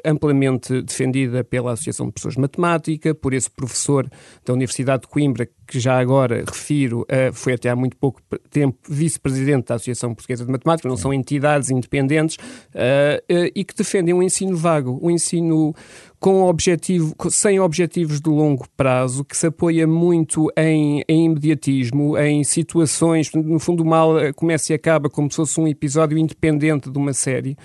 amplamente 0.05 0.58
defendida 0.85 1.43
pela 1.45 1.73
Associação 1.73 2.07
de 2.07 2.13
Professores 2.13 2.37
de 2.37 2.41
Matemática, 2.41 3.15
por 3.15 3.33
esse 3.35 3.51
professor 3.51 4.09
da 4.45 4.53
Universidade 4.53 5.03
de 5.03 5.09
Coimbra, 5.09 5.49
que 5.69 5.79
já 5.79 5.99
agora 5.99 6.43
refiro, 6.47 7.03
uh, 7.03 7.33
foi 7.33 7.53
até 7.53 7.69
há 7.69 7.77
muito 7.77 7.97
pouco 7.97 8.23
tempo 8.51 8.79
vice-presidente 8.89 9.67
da 9.67 9.75
Associação 9.75 10.15
Portuguesa 10.15 10.47
de 10.47 10.51
Matemática, 10.51 10.89
não 10.89 10.97
são 10.97 11.13
entidades 11.13 11.71
independentes, 11.71 12.37
uh, 12.37 13.51
e 13.55 13.63
que 13.63 13.75
defendem 13.75 14.15
um 14.15 14.23
ensino 14.23 14.57
vago, 14.57 14.99
um 15.03 15.11
ensino 15.11 15.75
com 16.19 16.43
objetivo, 16.43 17.15
sem 17.31 17.61
objetivos 17.61 18.21
de 18.21 18.29
longo 18.29 18.67
prazo, 18.77 19.25
que 19.25 19.37
se 19.37 19.47
apoia 19.47 19.87
muito 19.87 20.51
em, 20.57 21.05
em 21.07 21.27
imediatismo, 21.27 22.19
em 22.19 22.43
situações, 22.43 23.31
no 23.33 23.61
fundo 23.61 23.85
o 23.85 23.87
mal 23.87 24.15
começa 24.35 24.73
e 24.73 24.75
acaba 24.75 25.09
como 25.09 25.31
se 25.31 25.37
fosse 25.37 25.61
um 25.61 25.69
episódio 25.69 26.19
independente 26.19 26.91
de 26.91 26.99
uma 26.99 27.13
série. 27.13 27.57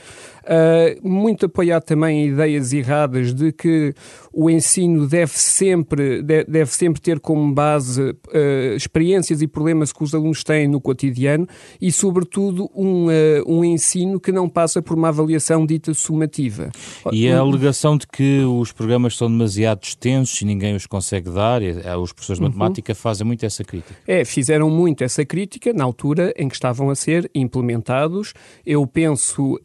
Uh, 0.43 1.07
muito 1.07 1.45
apoiado 1.45 1.83
também 1.83 2.25
em 2.25 2.29
ideias 2.29 2.73
erradas 2.73 3.33
de 3.33 3.51
que 3.51 3.93
o 4.31 4.49
ensino 4.49 5.07
deve 5.07 5.31
sempre, 5.31 6.21
deve 6.21 6.71
sempre 6.71 7.01
ter 7.01 7.19
como 7.19 7.53
base 7.53 7.92
uh, 7.97 8.75
experiências 8.75 9.41
e 9.41 9.47
problemas 9.47 9.91
que 9.91 10.03
os 10.03 10.13
alunos 10.13 10.43
têm 10.43 10.67
no 10.67 10.79
cotidiano 10.79 11.47
e, 11.81 11.91
sobretudo, 11.91 12.69
um, 12.75 13.07
uh, 13.07 13.11
um 13.45 13.63
ensino 13.63 14.19
que 14.19 14.31
não 14.31 14.49
passa 14.49 14.81
por 14.81 14.97
uma 14.97 15.09
avaliação 15.09 15.65
dita 15.65 15.93
sumativa. 15.93 16.71
E 17.11 17.29
a 17.29 17.39
alegação 17.39 17.97
de 17.97 18.07
que 18.07 18.41
os 18.43 18.71
programas 18.71 19.15
são 19.17 19.29
demasiado 19.29 19.83
extensos 19.83 20.41
e 20.41 20.45
ninguém 20.45 20.75
os 20.75 20.85
consegue 20.85 21.29
dar, 21.29 21.61
os 22.01 22.11
professores 22.11 22.39
de 22.39 22.45
uhum. 22.45 22.49
matemática 22.49 22.91
uhum. 22.91 22.95
fazem 22.95 23.25
muito 23.25 23.45
essa 23.45 23.63
crítica. 23.63 23.95
É, 24.07 24.25
fizeram 24.25 24.69
muito 24.69 25.03
essa 25.03 25.25
crítica 25.25 25.73
na 25.73 25.83
altura 25.83 26.33
em 26.37 26.47
que 26.47 26.55
estavam 26.55 26.89
a 26.89 26.95
ser 26.95 27.29
implementados. 27.33 28.33
Eu 28.65 28.85
penso 28.87 29.55
uh, 29.55 29.59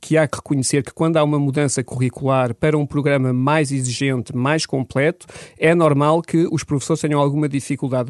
que 0.00 0.16
há 0.16 0.26
que 0.26 0.36
reconhecer 0.36 0.82
que 0.82 0.92
quando 0.92 1.16
há 1.16 1.24
uma 1.24 1.38
mudança 1.38 1.82
curricular 1.82 2.54
para 2.54 2.76
um 2.76 2.86
programa 2.86 3.32
mais 3.32 3.70
exigente, 3.72 4.34
mais 4.34 4.66
completo, 4.66 5.26
é 5.58 5.74
normal 5.74 6.22
que 6.22 6.48
os 6.50 6.64
professores 6.64 7.00
tenham 7.00 7.20
alguma 7.20 7.48
dificuldade. 7.48 7.61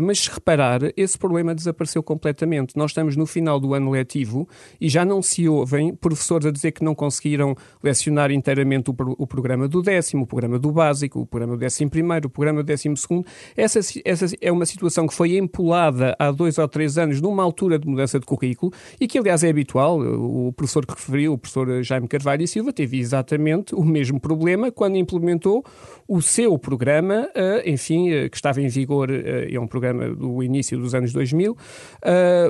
Mas 0.02 0.20
se 0.20 0.30
reparar, 0.30 0.80
esse 0.96 1.16
problema 1.16 1.54
desapareceu 1.54 2.02
completamente. 2.02 2.76
Nós 2.76 2.90
estamos 2.90 3.16
no 3.16 3.26
final 3.26 3.60
do 3.60 3.74
ano 3.74 3.90
letivo 3.90 4.48
e 4.80 4.88
já 4.88 5.04
não 5.04 5.22
se 5.22 5.48
ouvem 5.48 5.94
professores 5.94 6.46
a 6.46 6.50
dizer 6.50 6.72
que 6.72 6.84
não 6.84 6.94
conseguiram 6.94 7.54
lecionar 7.82 8.30
inteiramente 8.30 8.90
o, 8.90 8.94
o 9.18 9.26
programa 9.26 9.68
do 9.68 9.82
décimo, 9.82 10.24
o 10.24 10.26
programa 10.26 10.58
do 10.58 10.70
básico, 10.72 11.20
o 11.20 11.26
programa 11.26 11.56
do 11.56 11.60
décimo 11.60 11.90
primeiro, 11.90 12.26
o 12.26 12.30
programa 12.30 12.62
do 12.62 12.66
décimo 12.66 12.96
segundo. 12.96 13.26
Essa, 13.56 13.80
essa 14.04 14.26
é 14.40 14.50
uma 14.50 14.66
situação 14.66 15.06
que 15.06 15.14
foi 15.14 15.36
empolada 15.36 16.16
há 16.18 16.30
dois 16.30 16.58
ou 16.58 16.68
três 16.68 16.98
anos 16.98 17.20
numa 17.20 17.42
altura 17.42 17.78
de 17.78 17.86
mudança 17.86 18.18
de 18.18 18.26
currículo 18.26 18.72
e 19.00 19.06
que, 19.06 19.18
aliás, 19.18 19.44
é 19.44 19.50
habitual. 19.50 20.00
O 20.00 20.52
professor 20.52 20.86
que 20.86 20.94
referiu, 20.94 21.34
o 21.34 21.38
professor 21.38 21.82
Jaime 21.82 22.08
Carvalho 22.08 22.42
e 22.42 22.48
Silva, 22.48 22.72
teve 22.72 22.98
exatamente 22.98 23.74
o 23.74 23.84
mesmo 23.84 24.20
problema 24.20 24.70
quando 24.70 24.96
implementou 24.96 25.64
o 26.08 26.20
seu 26.20 26.58
programa, 26.58 27.28
eh, 27.34 27.70
enfim, 27.70 28.10
eh, 28.10 28.28
que 28.28 28.36
estava 28.36 28.60
em 28.60 28.68
vigor, 28.68 29.10
eh, 29.10 29.41
é 29.50 29.58
um 29.58 29.66
programa 29.66 30.08
do 30.08 30.42
início 30.42 30.78
dos 30.78 30.94
anos 30.94 31.12
2000. 31.12 31.56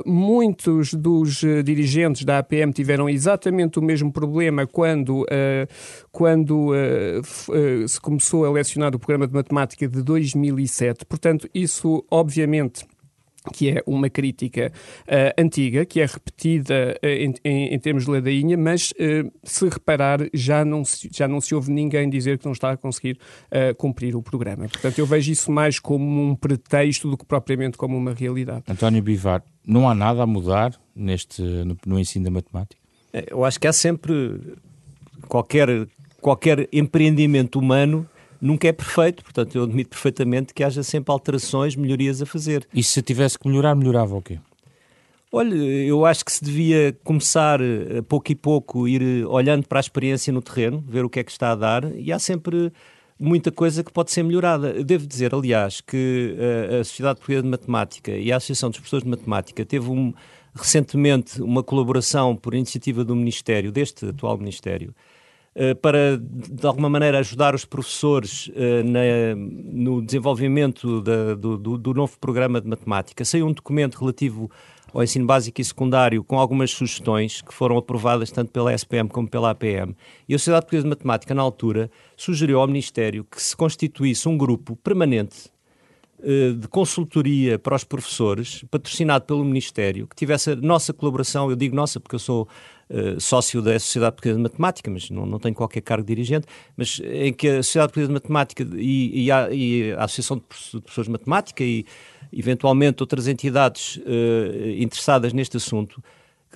Muitos 0.05 0.93
dos 0.93 1.43
dirigentes 1.63 2.23
da 2.23 2.39
APM 2.39 2.71
tiveram 2.71 3.09
exatamente 3.09 3.79
o 3.79 3.81
mesmo 3.81 4.11
problema 4.11 4.67
quando, 4.67 5.25
quando 6.11 6.71
se 7.87 7.99
começou 8.01 8.45
a 8.45 8.51
lecionar 8.51 8.95
o 8.95 8.99
programa 8.99 9.27
de 9.27 9.33
matemática 9.33 9.87
de 9.87 10.01
2007. 10.01 11.05
Portanto, 11.05 11.47
isso, 11.53 12.03
obviamente, 12.09 12.85
que 13.51 13.69
é 13.69 13.83
uma 13.85 14.09
crítica 14.09 14.71
uh, 15.01 15.41
antiga, 15.41 15.85
que 15.85 15.99
é 15.99 16.05
repetida 16.05 16.97
uh, 17.03 17.07
em, 17.07 17.33
em, 17.43 17.73
em, 17.73 17.79
termos 17.79 18.05
de 18.05 18.11
ladainha, 18.11 18.57
mas 18.57 18.91
uh, 18.91 19.31
se 19.43 19.67
reparar, 19.67 20.19
já 20.33 20.63
não 20.63 20.85
se, 20.85 21.09
já 21.11 21.27
não 21.27 21.41
se 21.41 21.53
ouve 21.53 21.71
ninguém 21.71 22.09
dizer 22.09 22.37
que 22.37 22.45
não 22.45 22.53
está 22.53 22.71
a 22.71 22.77
conseguir 22.77 23.17
cumprir 23.77 24.15
o 24.15 24.21
programa. 24.21 24.67
Portanto, 24.67 24.97
eu 24.99 25.05
vejo 25.05 25.31
isso 25.31 25.51
mais 25.51 25.79
como 25.79 26.21
um 26.21 26.35
pretexto 26.35 27.09
do 27.09 27.17
que 27.17 27.25
propriamente 27.25 27.77
como 27.77 27.97
uma 27.97 28.13
realidade. 28.13 28.63
António 28.67 29.01
Bivar, 29.01 29.43
não 29.65 29.89
há 29.89 29.93
nada 29.93 30.23
a 30.23 30.25
mudar 30.25 30.73
neste, 30.95 31.41
no, 31.41 31.77
no 31.85 31.99
ensino 31.99 32.25
da 32.25 32.31
matemática? 32.31 32.81
Eu 33.29 33.45
acho 33.45 33.59
que 33.59 33.67
há 33.67 33.73
sempre 33.73 34.39
qualquer, 35.27 35.87
qualquer 36.19 36.67
empreendimento 36.71 37.59
humano 37.59 38.07
nunca 38.43 38.67
é 38.67 38.73
perfeito, 38.73 39.23
portanto 39.23 39.55
eu 39.55 39.63
admito 39.63 39.91
perfeitamente 39.91 40.53
que 40.53 40.63
haja 40.63 40.83
sempre 40.83 41.11
alterações, 41.11 41.77
melhorias 41.77 42.21
a 42.21 42.25
fazer. 42.25 42.67
E 42.73 42.83
se 42.83 43.01
tivesse 43.01 43.39
que 43.39 43.47
melhorar, 43.47 43.73
melhorava 43.73 44.15
o 44.15 44.21
quê? 44.21 44.37
Olha, 45.31 45.55
eu 45.55 46.05
acho 46.05 46.23
que 46.23 46.31
se 46.31 46.43
devia 46.43 46.95
começar 47.03 47.59
a 47.61 48.03
pouco 48.03 48.31
e 48.31 48.35
pouco 48.35 48.87
ir 48.87 49.25
olhando 49.25 49.67
para 49.67 49.79
a 49.79 49.81
experiência 49.81 50.31
no 50.31 50.41
terreno, 50.41 50.83
ver 50.87 51.05
o 51.05 51.09
que 51.09 51.21
é 51.21 51.23
que 51.23 51.31
está 51.31 51.53
a 51.53 51.55
dar, 51.55 51.95
e 51.95 52.11
há 52.11 52.19
sempre 52.19 52.71
muita 53.17 53.51
coisa 53.51 53.83
que 53.83 53.91
pode 53.91 54.11
ser 54.11 54.21
melhorada. 54.23 54.71
Eu 54.71 54.83
devo 54.83 55.07
dizer, 55.07 55.33
aliás, 55.33 55.81
que 55.81 56.35
a, 56.37 56.75
eh, 56.75 56.79
a 56.81 56.83
Sociedade 56.83 57.19
Portuguesa 57.19 57.43
de 57.43 57.49
Matemática 57.49 58.11
e 58.11 58.31
a 58.31 58.35
Associação 58.35 58.69
dos 58.69 58.77
Professores 58.77 59.05
de 59.05 59.09
Matemática 59.09 59.65
teve 59.65 59.89
um, 59.89 60.13
recentemente 60.53 61.41
uma 61.41 61.63
colaboração 61.63 62.35
por 62.35 62.53
iniciativa 62.53 63.03
do 63.03 63.15
Ministério, 63.15 63.71
deste 63.71 64.05
atual 64.05 64.37
Ministério, 64.37 64.93
para, 65.81 66.17
de 66.17 66.65
alguma 66.65 66.89
maneira, 66.89 67.19
ajudar 67.19 67.53
os 67.53 67.63
professores 67.63 68.49
eh, 68.55 68.81
na, 68.83 68.99
no 69.35 70.01
desenvolvimento 70.01 71.01
da, 71.01 71.35
do, 71.35 71.57
do, 71.77 71.93
novo 71.93 72.17
programa 72.19 72.59
de 72.59 72.67
matemática. 72.67 73.23
Saiu 73.23 73.45
um 73.45 73.53
documento 73.53 73.99
relativo 73.99 74.49
ao 74.91 75.03
ensino 75.03 75.25
básico 75.25 75.61
e 75.61 75.63
secundário 75.63 76.23
com 76.23 76.39
algumas 76.39 76.71
sugestões 76.71 77.41
que 77.41 77.53
foram 77.53 77.77
aprovadas 77.77 78.31
tanto 78.31 78.51
pela 78.51 78.73
SPM 78.73 79.09
como 79.09 79.27
pela 79.27 79.51
APM. 79.51 79.95
E 80.27 80.33
a 80.33 80.39
Sociedade 80.39 80.65
Portuguesa 80.65 80.83
de 80.83 80.89
Matemática, 80.89 81.33
na 81.33 81.41
altura, 81.41 81.89
sugeriu 82.17 82.59
ao 82.59 82.67
Ministério 82.67 83.23
que 83.23 83.41
se 83.41 83.55
constituísse 83.55 84.27
um 84.27 84.37
grupo 84.37 84.75
permanente 84.75 85.49
eh, 85.49 85.52
de 86.59 86.67
consultoria 86.69 87.59
para 87.59 87.75
os 87.75 87.83
professores, 87.83 88.63
patrocinado 88.71 89.25
pelo 89.25 89.43
Ministério, 89.43 90.07
que 90.07 90.15
tivesse 90.15 90.51
a 90.51 90.55
nossa 90.55 90.93
colaboração, 90.93 91.49
eu 91.49 91.55
digo 91.55 91.75
nossa 91.75 91.99
porque 91.99 92.15
eu 92.15 92.19
sou 92.19 92.47
uh, 92.89 93.19
sócio 93.19 93.61
da 93.61 93.77
Sociedade 93.77 94.13
Portuguesa 94.13 94.37
de 94.37 94.43
Matemática, 94.43 94.89
mas 94.89 95.09
não, 95.09 95.25
não 95.25 95.39
tenho 95.39 95.53
qualquer 95.53 95.81
cargo 95.81 96.05
dirigente, 96.05 96.47
mas 96.77 97.01
em 97.03 97.33
que 97.33 97.47
a 97.47 97.63
Sociedade 97.63 97.91
Portuguesa 97.91 98.07
de 98.07 98.13
Matemática 98.13 98.63
e, 98.75 99.25
e, 99.25 99.31
a, 99.31 99.49
e 99.51 99.91
a, 99.93 100.05
Associação 100.05 100.37
de 100.37 100.43
Professores 100.43 101.07
de 101.07 101.11
Matemática 101.11 101.63
e 101.63 101.85
eventualmente 102.31 103.03
outras 103.03 103.27
entidades 103.27 103.97
uh, 103.97 104.69
interessadas 104.77 105.33
neste 105.33 105.57
assunto 105.57 106.01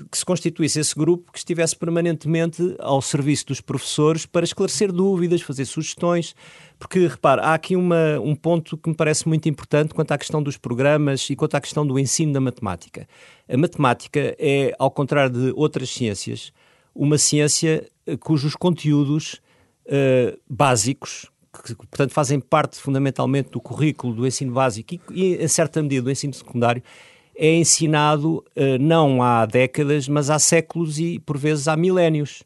que 0.06 0.18
se 0.18 0.26
constituísse 0.26 0.80
esse 0.80 0.96
grupo 0.96 1.32
que 1.32 1.38
estivesse 1.38 1.76
permanentemente 1.76 2.76
ao 2.80 3.02
serviço 3.02 3.48
dos 3.48 3.62
professores 3.62 4.26
para 4.26 4.44
esclarecer 4.44 4.92
dúvidas, 4.92 5.42
fazer 5.42 5.66
sugestões, 5.66 6.36
porque, 6.78 7.08
repare, 7.08 7.42
há 7.42 7.54
aqui 7.54 7.76
uma, 7.76 8.20
um 8.20 8.36
ponto 8.36 8.78
que 8.78 8.90
me 8.90 8.96
parece 8.96 9.28
muito 9.28 9.50
importante 9.50 9.94
quanto 9.94 10.12
à 10.12 10.18
questão 10.18 10.42
dos 10.42 10.58
programas 10.58 11.30
e 11.30 11.36
quanto 11.36 11.56
à 11.56 11.62
questão 11.62 11.86
do 11.86 11.98
ensino 11.98 12.34
da 12.34 12.40
matemática. 12.40 13.08
A 13.48 13.58
matemática 13.58 14.36
é, 14.38 14.74
ao 14.78 14.92
contrário 14.92 15.32
de 15.32 15.54
outras 15.56 15.90
ciências, 15.90 16.52
uma 16.94 17.18
ciência 17.18 17.88
eh, 18.06 18.18
cujos 18.18 18.56
conteúdos 18.56 19.42
uh, 19.86 20.38
básicos, 20.50 21.30
que, 21.64 21.76
portanto, 21.76 22.12
fazem 22.12 22.40
parte 22.40 22.78
fundamentalmente 22.78 23.50
do 23.52 23.60
currículo 23.60 24.14
do 24.14 24.28
ensino 24.28 24.54
básico 24.54 24.96
e, 24.96 25.02
e 25.12 25.36
em 25.36 25.48
certa 25.48 25.82
medida, 25.82 26.04
do 26.04 26.12
ensino 26.12 26.34
secundário, 26.34 26.82
é 27.38 27.56
ensinado 27.56 28.44
uh, 28.56 28.78
não 28.80 29.22
há 29.22 29.46
décadas, 29.46 30.08
mas 30.08 30.30
há 30.30 30.40
séculos 30.40 31.00
e, 31.00 31.20
por 31.20 31.38
vezes, 31.38 31.68
há 31.68 31.78
milénios. 31.78 32.44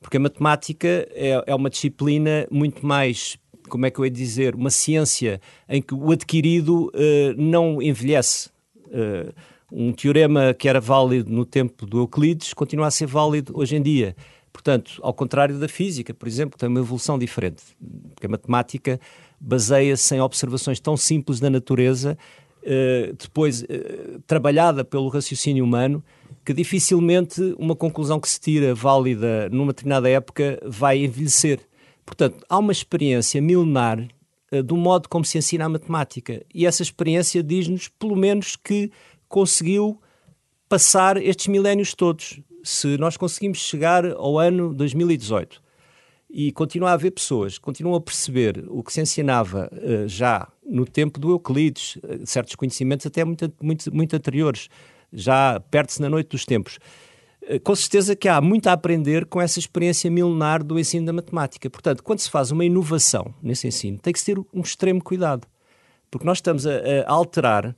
Porque 0.00 0.16
a 0.16 0.20
matemática 0.20 0.88
é, 1.12 1.42
é 1.46 1.54
uma 1.54 1.70
disciplina 1.70 2.46
muito 2.50 2.84
mais, 2.84 3.38
como 3.68 3.86
é 3.86 3.90
que 3.90 3.98
eu 3.98 4.04
ia 4.04 4.10
dizer, 4.10 4.54
uma 4.54 4.70
ciência 4.70 5.40
em 5.68 5.80
que 5.80 5.94
o 5.94 6.10
adquirido 6.10 6.88
uh, 6.88 7.34
não 7.36 7.80
envelhece. 7.80 8.50
Uh, 8.86 9.32
um 9.72 9.92
teorema 9.92 10.54
que 10.54 10.68
era 10.68 10.80
válido 10.80 11.32
no 11.32 11.44
tempo 11.44 11.86
do 11.86 11.98
Euclides 11.98 12.54
continua 12.54 12.86
a 12.86 12.90
ser 12.90 13.06
válido 13.06 13.52
hoje 13.56 13.76
em 13.76 13.82
dia. 13.82 14.14
Portanto, 14.52 15.00
ao 15.02 15.12
contrário 15.12 15.58
da 15.58 15.66
física, 15.66 16.14
por 16.14 16.28
exemplo, 16.28 16.52
que 16.52 16.58
tem 16.58 16.68
uma 16.68 16.78
evolução 16.78 17.18
diferente. 17.18 17.62
Porque 18.14 18.26
a 18.26 18.28
matemática 18.28 19.00
baseia-se 19.40 20.14
em 20.14 20.20
observações 20.20 20.78
tão 20.78 20.96
simples 20.96 21.40
da 21.40 21.50
natureza 21.50 22.16
eh, 22.16 22.43
depois 23.18 23.62
uh, 23.62 24.20
trabalhada 24.26 24.84
pelo 24.84 25.08
raciocínio 25.08 25.64
humano, 25.64 26.02
que 26.44 26.52
dificilmente 26.52 27.40
uma 27.58 27.74
conclusão 27.76 28.20
que 28.20 28.28
se 28.28 28.40
tira 28.40 28.74
válida 28.74 29.48
numa 29.50 29.72
determinada 29.72 30.08
época 30.08 30.60
vai 30.64 31.04
envelhecer. 31.04 31.60
Portanto, 32.04 32.44
há 32.48 32.58
uma 32.58 32.72
experiência 32.72 33.40
milenar 33.40 34.06
uh, 34.52 34.62
do 34.62 34.76
modo 34.76 35.08
como 35.08 35.24
se 35.24 35.38
ensina 35.38 35.64
a 35.64 35.68
matemática. 35.68 36.44
E 36.54 36.66
essa 36.66 36.82
experiência 36.82 37.42
diz-nos, 37.42 37.88
pelo 37.88 38.16
menos, 38.16 38.56
que 38.56 38.90
conseguiu 39.28 40.00
passar 40.68 41.16
estes 41.16 41.46
milénios 41.48 41.94
todos. 41.94 42.40
Se 42.62 42.96
nós 42.98 43.16
conseguimos 43.16 43.58
chegar 43.58 44.06
ao 44.06 44.38
ano 44.38 44.72
2018 44.74 45.63
e 46.36 46.50
continuar 46.50 46.90
a 46.90 46.94
haver 46.94 47.12
pessoas 47.12 47.58
continuam 47.58 47.94
a 47.94 48.00
perceber 48.00 48.64
o 48.68 48.82
que 48.82 48.92
se 48.92 49.00
ensinava 49.00 49.70
uh, 49.72 50.08
já 50.08 50.48
no 50.68 50.84
tempo 50.84 51.20
do 51.20 51.30
Euclides, 51.30 51.94
uh, 51.96 52.26
certos 52.26 52.56
conhecimentos 52.56 53.06
até 53.06 53.24
muito, 53.24 53.52
muito, 53.62 53.94
muito 53.94 54.16
anteriores, 54.16 54.68
já 55.12 55.60
perto-se 55.70 56.02
na 56.02 56.10
noite 56.10 56.30
dos 56.30 56.44
tempos. 56.44 56.80
Uh, 57.40 57.60
com 57.60 57.76
certeza 57.76 58.16
que 58.16 58.28
há 58.28 58.40
muito 58.40 58.66
a 58.66 58.72
aprender 58.72 59.26
com 59.26 59.40
essa 59.40 59.60
experiência 59.60 60.10
milenar 60.10 60.64
do 60.64 60.76
ensino 60.76 61.06
da 61.06 61.12
matemática. 61.12 61.70
Portanto, 61.70 62.02
quando 62.02 62.18
se 62.18 62.28
faz 62.28 62.50
uma 62.50 62.64
inovação 62.64 63.32
nesse 63.40 63.68
ensino, 63.68 63.96
tem 63.98 64.12
que 64.12 64.18
se 64.18 64.34
ter 64.34 64.38
um 64.52 64.60
extremo 64.60 65.00
cuidado, 65.00 65.46
porque 66.10 66.26
nós 66.26 66.38
estamos 66.38 66.66
a, 66.66 66.72
a 67.06 67.12
alterar 67.12 67.76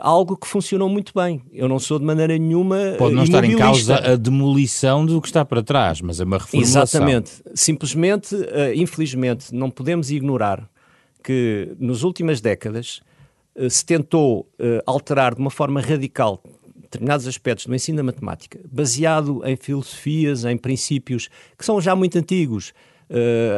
algo 0.00 0.36
que 0.36 0.46
funcionou 0.46 0.88
muito 0.88 1.12
bem. 1.14 1.42
Eu 1.52 1.68
não 1.68 1.78
sou 1.78 1.98
de 1.98 2.04
maneira 2.04 2.36
nenhuma. 2.38 2.76
Pode 2.98 3.14
não 3.14 3.24
estar 3.24 3.44
em 3.44 3.56
causa 3.56 3.96
a 3.96 4.16
demolição 4.16 5.04
do 5.04 5.20
que 5.20 5.26
está 5.26 5.44
para 5.44 5.62
trás, 5.62 6.00
mas 6.00 6.20
é 6.20 6.24
uma 6.24 6.38
reformulação. 6.38 6.82
Exatamente. 6.82 7.30
Simplesmente, 7.54 8.34
uh, 8.34 8.72
infelizmente, 8.74 9.54
não 9.54 9.70
podemos 9.70 10.10
ignorar 10.10 10.68
que 11.22 11.74
nas 11.78 12.02
últimas 12.02 12.40
décadas 12.40 13.00
uh, 13.56 13.68
se 13.68 13.84
tentou 13.84 14.48
alterar 14.86 15.34
de 15.34 15.40
uma 15.40 15.50
forma 15.50 15.80
radical 15.80 16.42
determinados 16.92 17.26
aspectos 17.26 17.66
do 17.66 17.74
ensino 17.74 17.96
da 17.96 18.02
matemática, 18.02 18.60
baseado 18.70 19.42
em 19.46 19.56
filosofias, 19.56 20.44
em 20.44 20.56
princípios 20.58 21.28
que 21.56 21.64
são 21.64 21.80
já 21.80 21.96
muito 21.96 22.18
antigos, 22.18 22.74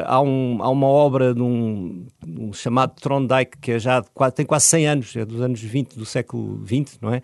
há, 0.04 0.20
um, 0.20 0.58
há, 0.60 0.68
uma 0.68 0.86
obra 0.86 1.32
de 1.34 1.40
um, 1.40 2.06
um, 2.26 2.52
chamado 2.52 2.94
Trondike, 3.00 3.58
que 3.58 3.72
é 3.72 3.78
já 3.78 4.02
tem 4.34 4.44
quase 4.44 4.66
100 4.66 4.86
anos, 4.86 5.16
é 5.16 5.24
dos 5.24 5.40
anos 5.40 5.60
20 5.60 5.96
do 5.96 6.04
século 6.04 6.64
XX, 6.66 6.98
não 7.00 7.14
é? 7.14 7.22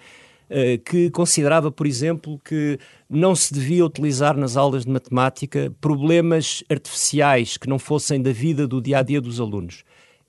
Uh, 0.51 0.83
que 0.85 1.11
considerava, 1.11 1.71
por 1.71 1.87
exemplo, 1.87 2.41
que 2.45 2.79
não 3.09 3.37
se 3.37 3.55
devia 3.55 3.85
utilizar 3.87 4.37
nas 4.37 4.57
aulas 4.57 4.85
de 4.85 4.91
matemática 4.91 5.73
problemas 5.81 6.65
artificiais 6.69 7.57
que 7.57 7.69
não 7.69 7.79
fossem 7.79 8.21
da 8.21 8.33
vida 8.33 8.67
do 8.67 8.81
dia 8.81 8.99
a 8.99 9.03
dia 9.03 9.21
dos 9.21 9.41
alunos. 9.41 9.85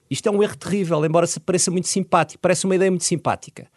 Isto 0.10 0.30
é 0.30 0.32
um 0.32 0.44
erro 0.44 0.56
terrível, 0.58 1.04
embora 1.06 1.26
pareça 1.44 1.72
muito 1.72 1.88
simpático, 1.88 2.40
parece 2.40 2.66
uma 2.66 2.76
ideia 2.76 2.92
muito 2.92 3.04
simpática. 3.04 3.68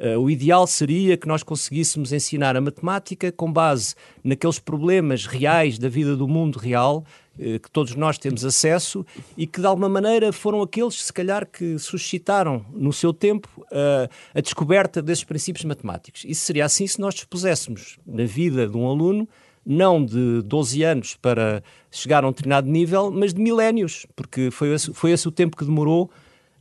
Uh, 0.00 0.18
o 0.18 0.30
ideal 0.30 0.66
seria 0.66 1.14
que 1.14 1.28
nós 1.28 1.42
conseguíssemos 1.42 2.10
ensinar 2.10 2.56
a 2.56 2.60
matemática 2.60 3.30
com 3.30 3.52
base 3.52 3.94
naqueles 4.24 4.58
problemas 4.58 5.26
reais 5.26 5.78
da 5.78 5.90
vida 5.90 6.16
do 6.16 6.26
mundo 6.26 6.58
real 6.58 7.04
uh, 7.38 7.60
que 7.60 7.70
todos 7.70 7.94
nós 7.94 8.16
temos 8.16 8.42
acesso 8.42 9.04
e 9.36 9.46
que 9.46 9.60
de 9.60 9.66
alguma 9.66 9.90
maneira 9.90 10.32
foram 10.32 10.62
aqueles, 10.62 11.02
se 11.02 11.12
calhar, 11.12 11.46
que 11.46 11.78
suscitaram 11.78 12.64
no 12.72 12.94
seu 12.94 13.12
tempo 13.12 13.46
uh, 13.60 14.08
a 14.34 14.40
descoberta 14.40 15.02
desses 15.02 15.22
princípios 15.22 15.66
matemáticos. 15.66 16.24
Isso 16.24 16.46
seria 16.46 16.64
assim 16.64 16.86
se 16.86 16.98
nós 16.98 17.14
dispuséssemos 17.14 17.98
na 18.06 18.24
vida 18.24 18.66
de 18.66 18.78
um 18.78 18.86
aluno 18.88 19.28
não 19.66 20.02
de 20.02 20.40
12 20.46 20.82
anos 20.82 21.16
para 21.16 21.62
chegar 21.90 22.24
a 22.24 22.28
um 22.28 22.30
determinado 22.30 22.66
nível, 22.66 23.10
mas 23.10 23.34
de 23.34 23.40
milénios, 23.42 24.06
porque 24.16 24.50
foi 24.50 24.72
esse, 24.72 24.94
foi 24.94 25.10
esse 25.10 25.28
o 25.28 25.30
tempo 25.30 25.58
que 25.58 25.64
demorou 25.66 26.10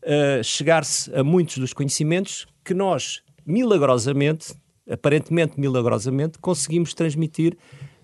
uh, 0.04 0.44
chegar-se 0.44 1.10
a 1.16 1.24
muitos 1.24 1.58
dos 1.58 1.72
conhecimentos 1.72 2.46
que 2.66 2.74
nós 2.74 3.22
milagrosamente, 3.50 4.54
aparentemente 4.90 5.60
milagrosamente, 5.60 6.38
conseguimos 6.40 6.94
transmitir 6.94 7.58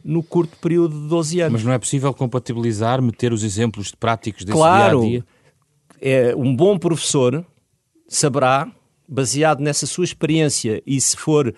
no 0.04 0.22
curto 0.24 0.58
período 0.58 1.00
de 1.00 1.08
12 1.08 1.42
anos. 1.42 1.54
Mas 1.54 1.64
não 1.64 1.72
é 1.72 1.80
possível 1.80 2.14
compatibilizar, 2.14 3.02
meter 3.02 3.32
os 3.32 3.44
exemplos 3.44 3.92
práticos 3.92 4.44
desse 4.44 4.58
claro, 4.58 5.02
dia 5.02 5.08
a 5.08 5.12
dia? 5.12 5.26
É, 6.02 6.36
um 6.36 6.56
bom 6.56 6.78
professor 6.78 7.46
saberá, 8.08 8.72
baseado 9.08 9.60
nessa 9.62 9.86
sua 9.86 10.04
experiência 10.04 10.82
e 10.86 11.00
se 11.00 11.16
for 11.16 11.54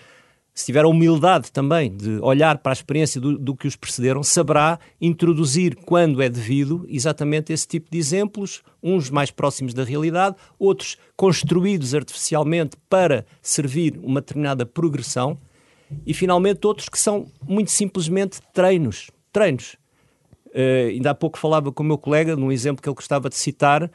se 0.58 0.66
tiver 0.66 0.86
a 0.86 0.88
humildade 0.88 1.52
também 1.52 1.96
de 1.96 2.18
olhar 2.20 2.58
para 2.58 2.72
a 2.72 2.74
experiência 2.74 3.22
do, 3.22 3.38
do, 3.38 3.56
que 3.56 3.68
os 3.68 3.76
precederam, 3.76 4.24
saberá 4.24 4.80
introduzir, 5.00 5.76
quando 5.86 6.20
é 6.20 6.28
devido, 6.28 6.84
exatamente 6.90 7.54
esse 7.54 7.68
tipo 7.68 7.92
de 7.92 8.00
exemplos, 8.00 8.64
uns 8.82 9.12
mais 9.12 9.30
próximos 9.30 9.72
da 9.72 9.84
realidade, 9.84 10.36
outros 10.58 10.98
construídos 11.16 11.94
artificialmente 11.94 12.76
para 12.90 13.24
servir 13.40 14.00
uma 14.02 14.20
determinada 14.20 14.66
progressão, 14.66 15.38
e 16.04 16.12
finalmente 16.12 16.66
outros 16.66 16.90
que 16.90 16.98
são 16.98 17.28
muito 17.48 17.70
simplesmente 17.70 18.40
treinos. 18.52 19.12
Treinos. 19.32 19.76
Uh, 20.48 20.90
ainda 20.90 21.12
há 21.12 21.14
pouco 21.14 21.38
falava 21.38 21.72
com 21.72 21.84
o 21.84 21.86
meu 21.86 22.00
colega, 22.00 22.36
num 22.36 22.52
exemplo 22.52 22.82
que 22.82 22.90
ele 22.90 22.96
gostava 22.96 23.30
de 23.30 23.36
citar, 23.36 23.84
uh, 23.84 23.90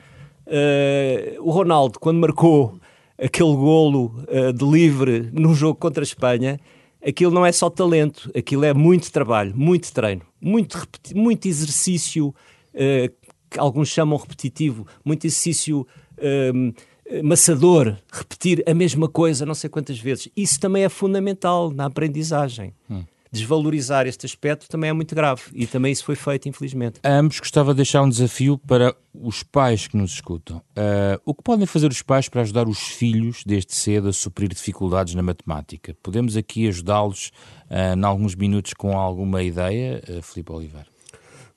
o 1.41 1.51
Ronaldo, 1.51 1.99
quando 1.99 2.21
marcou 2.21 2.79
aquele 3.19 3.55
golo 3.55 4.15
uh, 4.29 4.53
de 4.53 4.65
livre 4.65 5.31
num 5.33 5.55
jogo 5.55 5.79
contra 5.79 6.03
a 6.03 6.05
Espanha, 6.05 6.59
aquilo 7.07 7.33
não 7.33 7.45
é 7.45 7.53
só 7.53 7.69
talento, 7.71 8.31
aquilo 8.37 8.65
é 8.65 8.73
muito 8.73 9.11
trabalho, 9.11 9.53
muito 9.57 9.93
treino, 9.93 10.23
muito, 10.41 10.87
muito 11.15 11.47
exercício, 11.47 12.29
uh, 12.29 13.33
que 13.51 13.59
alguns 13.59 13.89
chamam 13.89 14.19
repetitivo, 14.19 14.87
muito 15.05 15.27
exercício 15.27 15.87
uh, 16.19 17.23
maçador, 17.23 17.97
repetir 18.11 18.63
a 18.67 18.73
mesma 18.73 19.09
coisa 19.09 19.45
não 19.45 19.55
sei 19.55 19.69
quantas 19.69 19.99
vezes. 19.99 20.29
Isso 20.37 20.59
também 20.59 20.85
é 20.85 20.89
fundamental 20.89 21.71
na 21.71 21.87
aprendizagem. 21.87 22.75
Hum 22.91 23.05
desvalorizar 23.33 24.07
este 24.07 24.27
aspecto 24.27 24.69
também 24.69 24.91
é 24.91 24.93
muito 24.93 25.15
grave 25.15 25.43
e 25.55 25.67
também 25.67 25.91
isso 25.91 26.05
foi 26.05 26.15
feito, 26.15 26.49
infelizmente. 26.49 27.01
A 27.03 27.15
ambos 27.15 27.41
gostava 27.41 27.73
de 27.73 27.79
deixar 27.79 28.03
um 28.03 28.09
desafio 28.09 28.59
para 28.59 28.95
os 29.15 29.43
pais 29.43 29.87
que 29.87 29.97
nos 29.97 30.13
escutam. 30.13 30.59
Uh, 30.59 31.19
o 31.25 31.35
que 31.35 31.43
podem 31.43 31.67
fazer 31.67 31.91
os 31.91 32.03
pais 32.03 32.29
para 32.29 32.43
ajudar 32.43 32.69
os 32.69 32.79
filhos 32.79 33.43
desde 33.45 33.75
cedo 33.75 34.09
a 34.09 34.13
suprir 34.13 34.51
dificuldades 34.51 35.15
na 35.15 35.23
matemática? 35.23 35.97
Podemos 36.03 36.37
aqui 36.37 36.69
ajudá-los 36.69 37.33
uh, 37.71 37.97
em 37.97 38.05
alguns 38.05 38.35
minutos 38.35 38.75
com 38.75 38.99
alguma 38.99 39.43
ideia, 39.43 40.03
uh, 40.09 40.21
Filipe 40.21 40.53
Oliveira? 40.53 40.87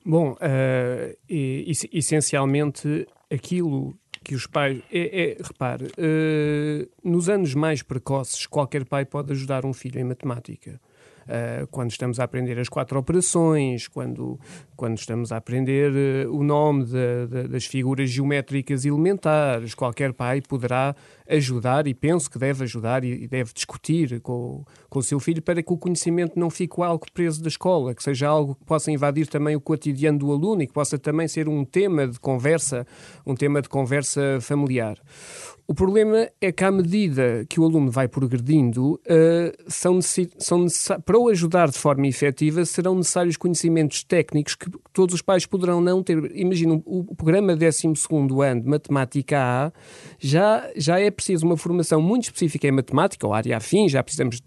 Bom, 0.04 0.32
uh, 0.32 1.16
essencialmente 1.28 3.06
aquilo 3.30 3.94
que 4.24 4.34
os 4.34 4.46
pais. 4.46 4.82
É, 4.90 5.32
é 5.32 5.36
repare, 5.42 5.84
uh, 5.84 6.88
nos 7.04 7.28
anos 7.28 7.54
mais 7.54 7.82
precoces, 7.82 8.46
qualquer 8.46 8.84
pai 8.84 9.04
pode 9.04 9.32
ajudar 9.32 9.66
um 9.66 9.72
filho 9.72 10.00
em 10.00 10.04
matemática 10.04 10.80
uh, 11.26 11.66
quando 11.68 11.90
estamos 11.90 12.18
a 12.20 12.24
aprender 12.24 12.58
as 12.58 12.68
quatro 12.68 12.98
operações, 12.98 13.88
quando, 13.88 14.38
quando 14.76 14.98
estamos 14.98 15.32
a 15.32 15.36
aprender 15.36 16.26
uh, 16.26 16.34
o 16.34 16.42
nome 16.42 16.84
de, 16.84 17.26
de, 17.26 17.48
das 17.48 17.64
figuras 17.66 18.10
geométricas 18.10 18.84
elementares. 18.84 19.74
Qualquer 19.74 20.12
pai 20.12 20.40
poderá 20.40 20.94
ajudar 21.28 21.86
e 21.86 21.94
penso 21.94 22.30
que 22.30 22.38
deve 22.38 22.64
ajudar 22.64 23.04
e 23.04 23.26
deve 23.26 23.52
discutir 23.52 24.20
com, 24.20 24.64
com 24.88 24.98
o 24.98 25.02
seu 25.02 25.18
filho 25.18 25.42
para 25.42 25.62
que 25.62 25.72
o 25.72 25.76
conhecimento 25.76 26.38
não 26.38 26.50
fique 26.50 26.80
algo 26.80 27.04
preso 27.12 27.42
da 27.42 27.48
escola, 27.48 27.94
que 27.94 28.02
seja 28.02 28.28
algo 28.28 28.54
que 28.54 28.64
possa 28.64 28.90
invadir 28.90 29.26
também 29.26 29.56
o 29.56 29.60
cotidiano 29.60 30.18
do 30.18 30.32
aluno 30.32 30.62
e 30.62 30.66
que 30.66 30.72
possa 30.72 30.98
também 30.98 31.26
ser 31.26 31.48
um 31.48 31.64
tema 31.64 32.06
de 32.06 32.20
conversa, 32.20 32.86
um 33.26 33.34
tema 33.34 33.60
de 33.60 33.68
conversa 33.68 34.38
familiar. 34.40 34.98
O 35.68 35.74
problema 35.74 36.28
é 36.40 36.52
que, 36.52 36.62
à 36.62 36.70
medida 36.70 37.44
que 37.48 37.58
o 37.58 37.64
aluno 37.64 37.90
vai 37.90 38.06
progredindo, 38.06 38.94
uh, 38.94 39.00
são, 39.66 39.98
são 40.00 40.66
para 41.04 41.18
o 41.18 41.28
ajudar 41.28 41.68
de 41.68 41.76
forma 41.76 42.06
efetiva, 42.06 42.64
serão 42.64 42.94
necessários 42.94 43.36
conhecimentos 43.36 44.04
técnicos 44.04 44.54
que 44.54 44.70
todos 44.92 45.16
os 45.16 45.22
pais 45.22 45.44
poderão 45.44 45.80
não 45.80 46.04
ter. 46.04 46.30
Imagina, 46.36 46.80
o, 46.84 47.16
programa 47.16 47.56
12 47.56 47.88
ano 48.48 48.60
de 48.62 48.68
Matemática 48.68 49.38
A 49.38 49.72
já, 50.20 50.70
já 50.76 51.00
é 51.00 51.10
preciso 51.10 51.44
uma 51.44 51.56
formação 51.56 52.00
muito 52.00 52.24
específica 52.24 52.68
em 52.68 52.72
matemática 52.72 53.26
ou 53.26 53.34
área 53.34 53.56
afim, 53.56 53.88
já 53.88 54.04
precisamos 54.04 54.36
de 54.36 54.44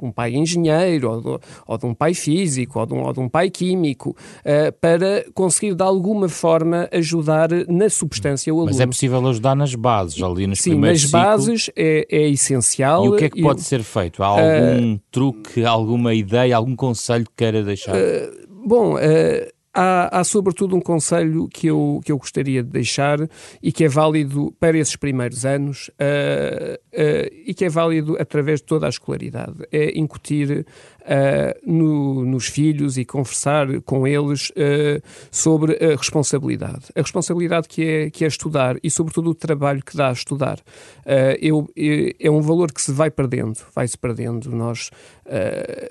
um 0.00 0.12
pai 0.12 0.34
engenheiro, 0.34 1.10
ou 1.10 1.20
de, 1.20 1.44
ou 1.66 1.78
de 1.78 1.86
um 1.86 1.94
pai 1.94 2.14
físico, 2.14 2.78
ou 2.78 2.86
de 2.86 2.94
um, 2.94 3.02
ou 3.02 3.12
de 3.12 3.18
um 3.18 3.28
pai 3.28 3.50
químico, 3.50 4.10
uh, 4.10 4.72
para 4.80 5.24
conseguir 5.34 5.74
de 5.74 5.82
alguma 5.82 6.28
forma 6.28 6.88
ajudar 6.92 7.48
na 7.68 7.90
substância 7.90 8.54
o 8.54 8.58
aluno. 8.58 8.70
Mas 8.70 8.78
é 8.78 8.86
possível 8.86 9.26
ajudar 9.26 9.56
nas 9.56 9.74
bases, 9.74 10.22
ali 10.22 10.46
nos 10.46 10.59
Sim, 10.62 10.78
nas 10.78 11.00
ciclo. 11.00 11.12
bases 11.12 11.70
é, 11.76 12.06
é, 12.10 12.28
essencial. 12.28 13.04
E 13.04 13.08
o 13.08 13.16
que 13.16 13.24
é 13.24 13.30
que 13.30 13.42
pode 13.42 13.62
ser 13.62 13.82
feito? 13.82 14.22
Há 14.22 14.26
algum 14.26 14.94
uh, 14.94 15.00
truque, 15.10 15.64
alguma 15.64 16.14
ideia, 16.14 16.56
algum 16.56 16.76
conselho 16.76 17.24
que 17.24 17.32
queira 17.36 17.62
deixar? 17.62 17.94
Uh, 17.94 18.66
bom, 18.66 18.94
uh, 18.94 19.60
Há, 19.72 20.18
há, 20.18 20.24
sobretudo 20.24 20.74
um 20.74 20.80
conselho 20.80 21.46
que 21.46 21.68
eu, 21.68 22.00
que 22.04 22.10
eu 22.10 22.18
gostaria 22.18 22.60
de 22.60 22.68
deixar 22.68 23.18
e 23.62 23.70
que 23.70 23.84
é 23.84 23.88
válido 23.88 24.52
para 24.58 24.76
esses 24.76 24.96
primeiros 24.96 25.46
anos 25.46 25.88
uh, 25.90 26.76
que 27.60 27.66
é 27.66 27.68
válido 27.68 28.16
através 28.18 28.60
de 28.60 28.64
toda 28.64 28.86
a 28.86 28.88
escolaridade. 28.88 29.68
É 29.70 29.98
incutir 29.98 30.64
uh, 31.00 31.70
no, 31.70 32.24
nos 32.24 32.46
filhos 32.46 32.96
e 32.96 33.04
conversar 33.04 33.82
com 33.82 34.06
eles 34.06 34.48
uh, 34.50 35.02
sobre 35.30 35.74
a 35.74 35.96
responsabilidade. 35.96 36.86
A 36.96 37.00
responsabilidade 37.00 37.68
que 37.68 37.84
é, 37.84 38.10
que 38.10 38.24
é 38.24 38.28
estudar 38.28 38.76
e, 38.82 38.90
sobretudo, 38.90 39.28
o 39.28 39.34
trabalho 39.34 39.82
que 39.84 39.94
dá 39.94 40.08
a 40.08 40.12
estudar. 40.12 40.58
Uh, 41.04 41.36
eu, 41.38 41.68
é 42.18 42.30
um 42.30 42.40
valor 42.40 42.72
que 42.72 42.80
se 42.80 42.92
vai 42.92 43.10
perdendo, 43.10 43.58
vai-se 43.74 43.98
perdendo. 43.98 44.50
Nós, 44.50 44.90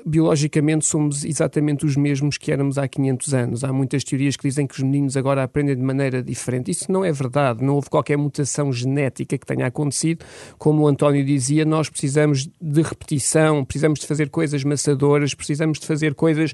biologicamente, 0.05 0.85
somos 0.85 1.23
exatamente 1.23 1.85
os 1.85 1.95
mesmos 1.95 2.37
que 2.37 2.51
éramos 2.51 2.77
há 2.77 2.87
500 2.87 3.33
anos. 3.33 3.63
Há 3.63 3.71
muitas 3.71 4.03
teorias 4.03 4.35
que 4.35 4.47
dizem 4.47 4.65
que 4.67 4.73
os 4.73 4.83
meninos 4.83 5.15
agora 5.15 5.43
aprendem 5.43 5.75
de 5.75 5.81
maneira 5.81 6.21
diferente. 6.21 6.71
Isso 6.71 6.91
não 6.91 7.05
é 7.05 7.11
verdade. 7.11 7.63
Não 7.63 7.75
houve 7.75 7.89
qualquer 7.89 8.17
mutação 8.17 8.71
genética 8.73 9.37
que 9.37 9.45
tenha 9.45 9.67
acontecido. 9.67 10.25
Como 10.57 10.83
o 10.83 10.87
António 10.87 11.23
dizia, 11.23 11.58
nós 11.65 11.89
precisamos 11.89 12.49
de 12.61 12.81
repetição, 12.81 13.63
precisamos 13.65 13.99
de 13.99 14.07
fazer 14.07 14.29
coisas 14.29 14.63
maçadoras, 14.63 15.33
precisamos 15.33 15.79
de 15.79 15.85
fazer 15.85 16.13
coisas. 16.13 16.51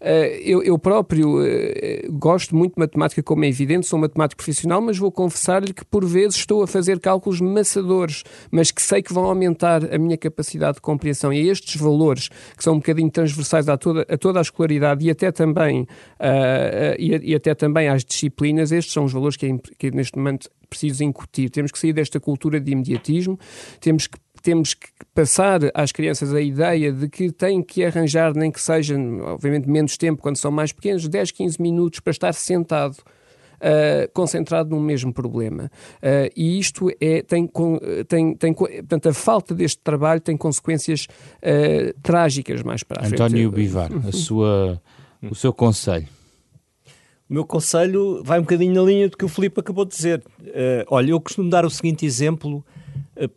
Uh, 0.00 0.04
eu, 0.42 0.62
eu, 0.62 0.78
próprio 0.78 1.40
uh, 1.40 2.12
gosto 2.12 2.54
muito 2.56 2.74
de 2.74 2.80
matemática, 2.80 3.22
como 3.22 3.44
é 3.44 3.48
evidente, 3.48 3.86
sou 3.86 3.98
matemático 3.98 4.42
profissional, 4.42 4.80
mas 4.80 4.98
vou 4.98 5.12
confessar-lhe 5.12 5.72
que 5.72 5.84
por 5.84 6.04
vezes 6.04 6.36
estou 6.36 6.62
a 6.62 6.66
fazer 6.66 7.00
cálculos 7.00 7.40
maçadores, 7.40 8.24
mas 8.50 8.70
que 8.70 8.82
sei 8.82 9.02
que 9.02 9.12
vão 9.12 9.24
aumentar 9.24 9.94
a 9.94 9.98
minha 9.98 10.16
capacidade 10.16 10.76
de 10.76 10.80
compreensão. 10.80 11.32
E 11.32 11.48
estes 11.48 11.80
valores, 11.80 12.28
que 12.56 12.64
são 12.64 12.74
um 12.74 12.78
bocadinho 12.78 13.10
transversais 13.10 13.68
a 13.68 13.76
toda 13.76 14.06
a, 14.08 14.16
toda 14.16 14.38
a 14.38 14.42
escolaridade 14.42 15.04
e 15.04 15.10
até 15.10 15.30
também, 15.30 15.82
uh, 15.82 15.86
e, 16.98 17.30
e, 17.30 17.34
até 17.34 17.54
também 17.54 17.88
às 17.88 18.04
disciplinas, 18.04 18.72
estes 18.72 18.92
são 18.92 19.04
os 19.04 19.12
valores 19.12 19.36
que, 19.36 19.46
é, 19.46 19.58
que 19.78 19.90
neste 19.90 20.16
momento 20.16 20.50
preciso 20.68 21.02
incutir. 21.02 21.50
Temos 21.50 21.72
que 21.72 21.78
sair 21.78 21.92
desta 21.92 22.20
cultura 22.20 22.60
de 22.60 22.72
imediatismo, 22.72 23.38
temos 23.80 24.06
que 24.06 24.18
temos 24.48 24.72
que 24.72 24.88
passar 25.14 25.60
às 25.74 25.92
crianças 25.92 26.32
a 26.32 26.40
ideia 26.40 26.90
de 26.90 27.06
que 27.06 27.30
têm 27.30 27.62
que 27.62 27.84
arranjar, 27.84 28.34
nem 28.34 28.50
que 28.50 28.58
seja, 28.58 28.96
obviamente, 29.24 29.68
menos 29.68 29.98
tempo 29.98 30.22
quando 30.22 30.38
são 30.38 30.50
mais 30.50 30.72
pequenos, 30.72 31.06
10, 31.06 31.32
15 31.32 31.60
minutos 31.60 32.00
para 32.00 32.12
estar 32.12 32.32
sentado. 32.32 32.96
Uh, 33.58 34.08
concentrado 34.14 34.70
num 34.70 34.80
mesmo 34.80 35.12
problema. 35.12 35.64
Uh, 35.96 36.30
e 36.36 36.60
isto 36.60 36.88
é, 37.00 37.22
tem, 37.22 37.50
tem, 38.06 38.36
tem, 38.36 38.54
portanto, 38.54 39.08
a 39.08 39.12
falta 39.12 39.52
deste 39.52 39.80
trabalho 39.82 40.20
tem 40.20 40.36
consequências 40.36 41.08
uh, 41.42 41.92
trágicas 42.00 42.62
mais 42.62 42.84
para 42.84 43.02
a 43.02 43.06
frente. 43.06 43.20
António 43.20 43.50
Bivar, 43.50 43.90
a 44.06 44.12
sua, 44.12 44.80
o 45.28 45.34
seu 45.34 45.52
conselho. 45.52 46.06
O 47.28 47.34
meu 47.34 47.44
conselho 47.44 48.22
vai 48.22 48.38
um 48.38 48.42
bocadinho 48.42 48.72
na 48.72 48.82
linha 48.82 49.08
do 49.08 49.16
que 49.16 49.24
o 49.24 49.28
Filipe 49.28 49.58
acabou 49.58 49.84
de 49.84 49.90
dizer. 49.90 50.22
olha, 50.86 51.10
eu 51.10 51.20
costumo 51.20 51.50
dar 51.50 51.66
o 51.66 51.70
seguinte 51.70 52.06
exemplo 52.06 52.64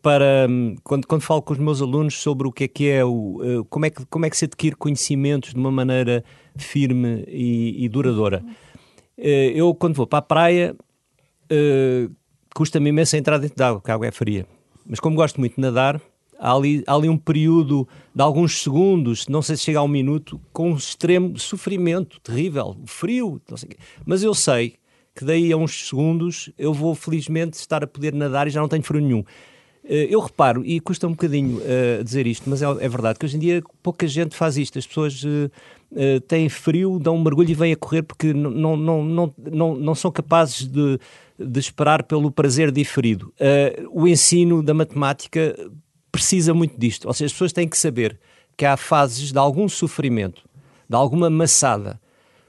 para 0.01 0.47
hum, 0.49 0.75
quando, 0.83 1.07
quando 1.07 1.21
falo 1.21 1.41
com 1.41 1.53
os 1.53 1.59
meus 1.59 1.81
alunos 1.81 2.21
sobre 2.21 2.47
o 2.47 2.51
que 2.51 2.65
é 2.65 2.67
que 2.67 2.89
é 2.89 3.03
o 3.03 3.41
uh, 3.41 3.65
como 3.65 3.85
é 3.85 3.89
que 3.89 4.05
como 4.05 4.25
é 4.25 4.29
que 4.29 4.37
se 4.37 4.45
adquire 4.45 4.75
conhecimentos 4.75 5.53
de 5.53 5.59
uma 5.59 5.71
maneira 5.71 6.23
firme 6.55 7.23
e, 7.27 7.85
e 7.85 7.89
duradoura. 7.89 8.43
Uh, 9.17 9.51
eu 9.55 9.73
quando 9.73 9.95
vou 9.95 10.05
para 10.05 10.19
a 10.19 10.21
praia 10.21 10.75
custa-me 12.55 12.89
imenso 12.89 13.15
entrar 13.17 13.37
dentro 13.37 13.57
de 13.57 13.63
água, 13.63 13.79
porque 13.79 13.91
a 13.91 13.93
água 13.93 14.07
é 14.07 14.11
fria. 14.11 14.45
Mas 14.85 14.99
como 14.99 15.15
gosto 15.15 15.39
muito 15.39 15.55
de 15.55 15.61
nadar, 15.61 16.01
há 16.39 16.53
ali, 16.53 16.83
há 16.87 16.95
ali 16.95 17.07
um 17.07 17.17
período 17.17 17.87
de 18.13 18.21
alguns 18.21 18.61
segundos, 18.61 19.27
não 19.27 19.41
sei 19.41 19.55
se 19.55 19.63
chega 19.63 19.79
a 19.79 19.83
um 19.83 19.87
minuto, 19.87 20.41
com 20.51 20.71
um 20.71 20.75
extremo 20.75 21.37
sofrimento 21.37 22.19
terrível, 22.19 22.77
frio, 22.85 23.41
mas 24.05 24.23
eu 24.23 24.33
sei 24.33 24.75
que 25.13 25.25
daí 25.25 25.51
a 25.51 25.57
uns 25.57 25.87
segundos 25.87 26.51
eu 26.57 26.73
vou 26.73 26.95
felizmente 26.95 27.57
estar 27.57 27.83
a 27.83 27.87
poder 27.87 28.13
nadar 28.13 28.47
e 28.47 28.49
já 28.49 28.61
não 28.61 28.67
tenho 28.67 28.83
frio 28.83 29.01
nenhum. 29.01 29.23
Eh, 29.83 30.07
eu 30.09 30.19
reparo, 30.19 30.63
e 30.65 30.79
custa 30.79 31.07
um 31.07 31.11
bocadinho 31.11 31.57
uh, 31.57 32.03
dizer 32.03 32.27
isto, 32.27 32.49
mas 32.49 32.61
é, 32.61 32.65
é, 32.65 32.89
verdade 32.89 33.17
que 33.17 33.25
hoje 33.25 33.35
em 33.35 33.39
dia 33.39 33.63
pouca 33.81 34.07
gente 34.07 34.35
faz 34.35 34.57
isto. 34.57 34.77
As 34.77 34.85
pessoas 34.85 35.23
uh, 35.23 35.51
uh, 35.91 36.21
têm 36.21 36.49
frio, 36.49 36.99
dão 36.99 37.15
um 37.15 37.21
mergulho 37.21 37.49
e 37.49 37.53
vêm 37.53 37.73
a 37.73 37.75
correr 37.75 38.03
porque 38.03 38.33
não, 38.33 38.77
não, 38.77 39.03
não, 39.03 39.33
não, 39.37 39.75
não 39.75 39.95
são 39.95 40.11
capazes 40.11 40.67
de, 40.67 40.99
de 41.37 41.59
esperar 41.59 42.03
pelo 42.03 42.31
prazer 42.31 42.71
diferido. 42.71 43.33
o 43.91 44.07
ensino 44.07 44.61
da 44.61 44.73
matemática 44.73 45.55
precisa 46.11 46.53
muito 46.53 46.77
disto. 46.77 47.07
Ou 47.07 47.13
seja, 47.13 47.27
as 47.27 47.31
pessoas 47.31 47.53
têm 47.53 47.67
que 47.67 47.77
saber 47.77 48.19
que 48.55 48.65
há 48.65 48.77
fases 48.77 49.31
de 49.31 49.37
algum 49.37 49.67
sofrimento, 49.67 50.43
de 50.87 50.95
alguma 50.95 51.29
maçada, 51.29 51.99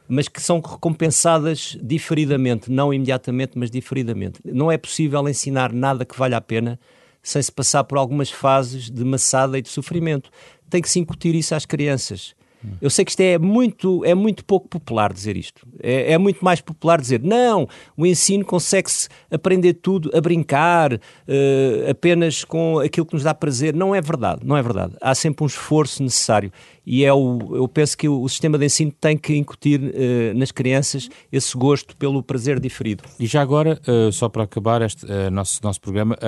mas 0.07 0.29
que 0.29 0.43
são 0.43 0.61
recompensadas 0.61 1.79
diferidamente, 1.81 2.71
não 2.71 2.93
imediatamente, 2.93 3.53
mas 3.55 3.71
diferidamente. 3.71 4.41
Não 4.45 4.71
é 4.71 4.77
possível 4.77 5.27
ensinar 5.27 5.73
nada 5.73 6.05
que 6.05 6.19
valha 6.19 6.37
a 6.37 6.41
pena 6.41 6.79
sem 7.23 7.41
se 7.41 7.53
passar 7.53 7.85
por 7.85 7.99
algumas 7.99 8.31
fases 8.31 8.91
de 8.91 9.05
maçada 9.05 9.59
e 9.59 9.63
de 9.63 9.69
sofrimento. 9.69 10.31
Tem 10.69 10.83
que 10.83 10.89
se 10.89 10.99
incutir 10.99 11.35
isso 11.35 11.55
às 11.55 11.65
crianças. 11.65 12.35
Eu 12.81 12.91
sei 12.91 13.05
que 13.05 13.11
isto 13.11 13.21
é 13.21 13.39
muito, 13.39 14.05
é 14.05 14.15
muito 14.15 14.45
pouco 14.45 14.69
popular 14.69 15.13
dizer 15.13 15.37
isto. 15.37 15.67
É, 15.83 16.13
é 16.13 16.19
muito 16.19 16.45
mais 16.45 16.61
popular 16.61 17.01
dizer 17.01 17.21
não, 17.23 17.69
o 17.97 18.07
ensino 18.07 18.45
consegue-se 18.45 19.09
aprender 19.31 19.75
tudo 19.75 20.11
a 20.15 20.21
brincar, 20.21 20.95
uh, 20.95 21.91
apenas 21.91 22.45
com 22.45 22.79
aquilo 22.79 23.07
que 23.07 23.15
nos 23.15 23.25
dá 23.25 23.35
prazer. 23.35 23.75
Não 23.75 23.95
é 23.95 24.01
verdade, 24.01 24.43
não 24.45 24.57
é 24.57 24.63
verdade. 24.63 24.95
Há 25.01 25.15
sempre 25.15 25.43
um 25.43 25.47
esforço 25.47 26.03
necessário 26.03 26.53
e 26.85 27.05
é 27.05 27.13
o, 27.13 27.57
eu 27.57 27.69
penso 27.69 27.97
que 27.97 28.09
o, 28.09 28.23
o 28.23 28.29
sistema 28.29 28.59
de 28.59 28.67
ensino 28.67 28.93
tem 28.93 29.17
que 29.17 29.37
incutir 29.37 29.81
uh, 29.81 30.37
nas 30.37 30.51
crianças 30.51 31.09
esse 31.31 31.57
gosto 31.57 31.97
pelo 31.97 32.23
prazer 32.23 32.59
diferido. 32.59 33.05
E 33.19 33.27
já 33.27 33.41
agora, 33.41 33.81
uh, 33.87 34.13
só 34.13 34.29
para 34.29 34.43
acabar 34.43 34.83
este 34.83 35.05
uh, 35.07 35.31
nosso, 35.31 35.61
nosso 35.63 35.81
programa, 35.81 36.19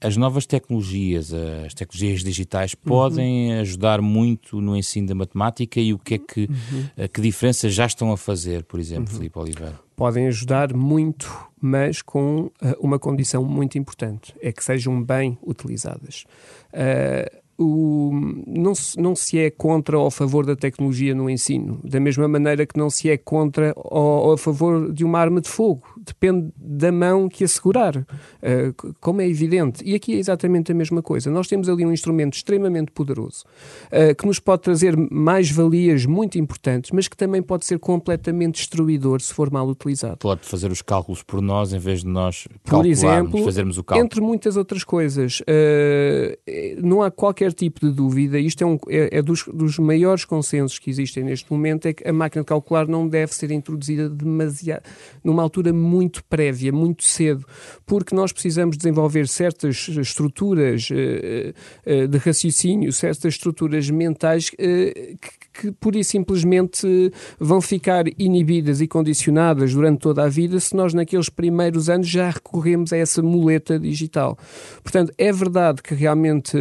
as 0.00 0.16
novas 0.16 0.46
tecnologias, 0.46 1.32
as 1.64 1.72
tecnologias 1.74 2.22
digitais 2.22 2.74
podem 2.74 3.52
uhum. 3.52 3.60
ajudar 3.60 4.00
muito 4.00 4.60
no 4.60 4.76
ensino 4.76 5.08
da 5.08 5.14
matemática 5.14 5.80
e 5.80 5.92
o 5.92 5.98
que 5.98 6.14
é 6.14 6.18
que, 6.18 6.40
uhum. 6.42 7.08
que 7.12 7.20
diferenças 7.20 7.72
já 7.72 7.86
estão 7.86 8.12
a 8.12 8.16
fazer, 8.16 8.64
por 8.64 8.78
exemplo, 8.78 9.12
uhum. 9.12 9.18
Filipe 9.18 9.38
Oliveira? 9.38 9.80
Podem 9.96 10.26
ajudar 10.26 10.74
muito, 10.74 11.32
mas 11.60 12.02
com 12.02 12.50
uma 12.78 12.98
condição 12.98 13.44
muito 13.44 13.78
importante, 13.78 14.34
é 14.40 14.52
que 14.52 14.62
sejam 14.62 15.02
bem 15.02 15.38
utilizadas. 15.42 16.24
Uh, 16.72 17.43
o, 17.58 18.10
não, 18.46 18.74
se, 18.74 18.98
não 19.00 19.14
se 19.14 19.38
é 19.38 19.50
contra 19.50 19.98
ou 19.98 20.06
a 20.06 20.10
favor 20.10 20.44
da 20.44 20.56
tecnologia 20.56 21.14
no 21.14 21.30
ensino, 21.30 21.80
da 21.84 22.00
mesma 22.00 22.26
maneira 22.26 22.66
que 22.66 22.78
não 22.78 22.90
se 22.90 23.08
é 23.08 23.16
contra 23.16 23.72
ou, 23.76 24.26
ou 24.26 24.32
a 24.32 24.38
favor 24.38 24.92
de 24.92 25.04
uma 25.04 25.18
arma 25.18 25.40
de 25.40 25.48
fogo. 25.48 25.82
Depende 25.98 26.52
da 26.56 26.90
mão 26.90 27.28
que 27.28 27.44
a 27.44 27.48
segurar, 27.48 27.96
uh, 27.96 28.94
como 29.00 29.20
é 29.20 29.28
evidente. 29.28 29.82
E 29.84 29.94
aqui 29.94 30.14
é 30.14 30.18
exatamente 30.18 30.72
a 30.72 30.74
mesma 30.74 31.02
coisa. 31.02 31.30
Nós 31.30 31.46
temos 31.46 31.68
ali 31.68 31.84
um 31.86 31.92
instrumento 31.92 32.34
extremamente 32.34 32.90
poderoso 32.90 33.44
uh, 33.86 34.14
que 34.14 34.26
nos 34.26 34.38
pode 34.38 34.62
trazer 34.62 34.96
mais 34.96 35.50
valias 35.50 36.06
muito 36.06 36.38
importantes, 36.38 36.90
mas 36.90 37.08
que 37.08 37.16
também 37.16 37.42
pode 37.42 37.64
ser 37.64 37.78
completamente 37.78 38.56
destruidor 38.56 39.20
se 39.20 39.32
for 39.32 39.50
mal 39.50 39.68
utilizado. 39.68 40.18
Pode 40.18 40.44
fazer 40.44 40.70
os 40.70 40.82
cálculos 40.82 41.22
por 41.22 41.40
nós 41.40 41.72
em 41.72 41.78
vez 41.78 42.00
de 42.00 42.08
nós 42.08 42.46
por 42.64 42.86
exemplo, 42.86 43.44
fazermos 43.44 43.78
o 43.78 43.84
cálculo. 43.84 44.04
Entre 44.04 44.20
muitas 44.20 44.56
outras 44.56 44.84
coisas, 44.84 45.40
uh, 45.40 46.84
não 46.86 47.02
há 47.02 47.10
qualquer 47.10 47.43
qualquer 47.44 47.52
tipo 47.52 47.80
de 47.80 47.92
dúvida, 47.92 48.38
isto 48.38 48.62
é, 48.62 48.66
um, 48.66 48.78
é, 48.88 49.18
é 49.18 49.22
dos, 49.22 49.44
dos, 49.52 49.78
maiores 49.78 50.24
consensos 50.24 50.78
que 50.78 50.88
existem 50.88 51.24
neste 51.24 51.50
momento, 51.52 51.86
é 51.86 51.92
que 51.92 52.08
a 52.08 52.12
máquina 52.12 52.42
de 52.42 52.46
calcular 52.46 52.88
não 52.88 53.06
deve 53.06 53.34
ser 53.34 53.50
introduzida 53.50 54.08
demasiado, 54.08 54.84
numa 55.22 55.42
altura 55.42 55.72
muito 55.72 56.24
prévia, 56.24 56.72
muito 56.72 57.04
cedo, 57.04 57.44
porque 57.84 58.14
nós 58.14 58.32
precisamos 58.32 58.76
desenvolver 58.76 59.28
certas 59.28 59.88
estruturas 59.88 60.88
uh, 60.90 60.94
uh, 60.94 62.08
de 62.08 62.18
raciocínio, 62.18 62.92
certas 62.92 63.34
estruturas 63.34 63.90
mentais 63.90 64.48
uh, 64.48 64.54
que, 64.54 65.62
que 65.62 65.72
pura 65.72 65.98
e 65.98 66.04
simplesmente 66.04 67.12
vão 67.38 67.60
ficar 67.60 68.04
inibidas 68.18 68.80
e 68.80 68.88
condicionadas 68.88 69.74
durante 69.74 70.00
toda 70.00 70.24
a 70.24 70.28
vida 70.28 70.58
se 70.58 70.74
nós 70.74 70.94
naqueles 70.94 71.28
primeiros 71.28 71.88
anos 71.88 72.08
já 72.08 72.30
recorremos 72.30 72.92
a 72.92 72.96
essa 72.96 73.22
muleta 73.22 73.78
digital. 73.78 74.38
Portanto, 74.82 75.12
é 75.18 75.32
verdade 75.32 75.82
que 75.82 75.94
realmente 75.94 76.56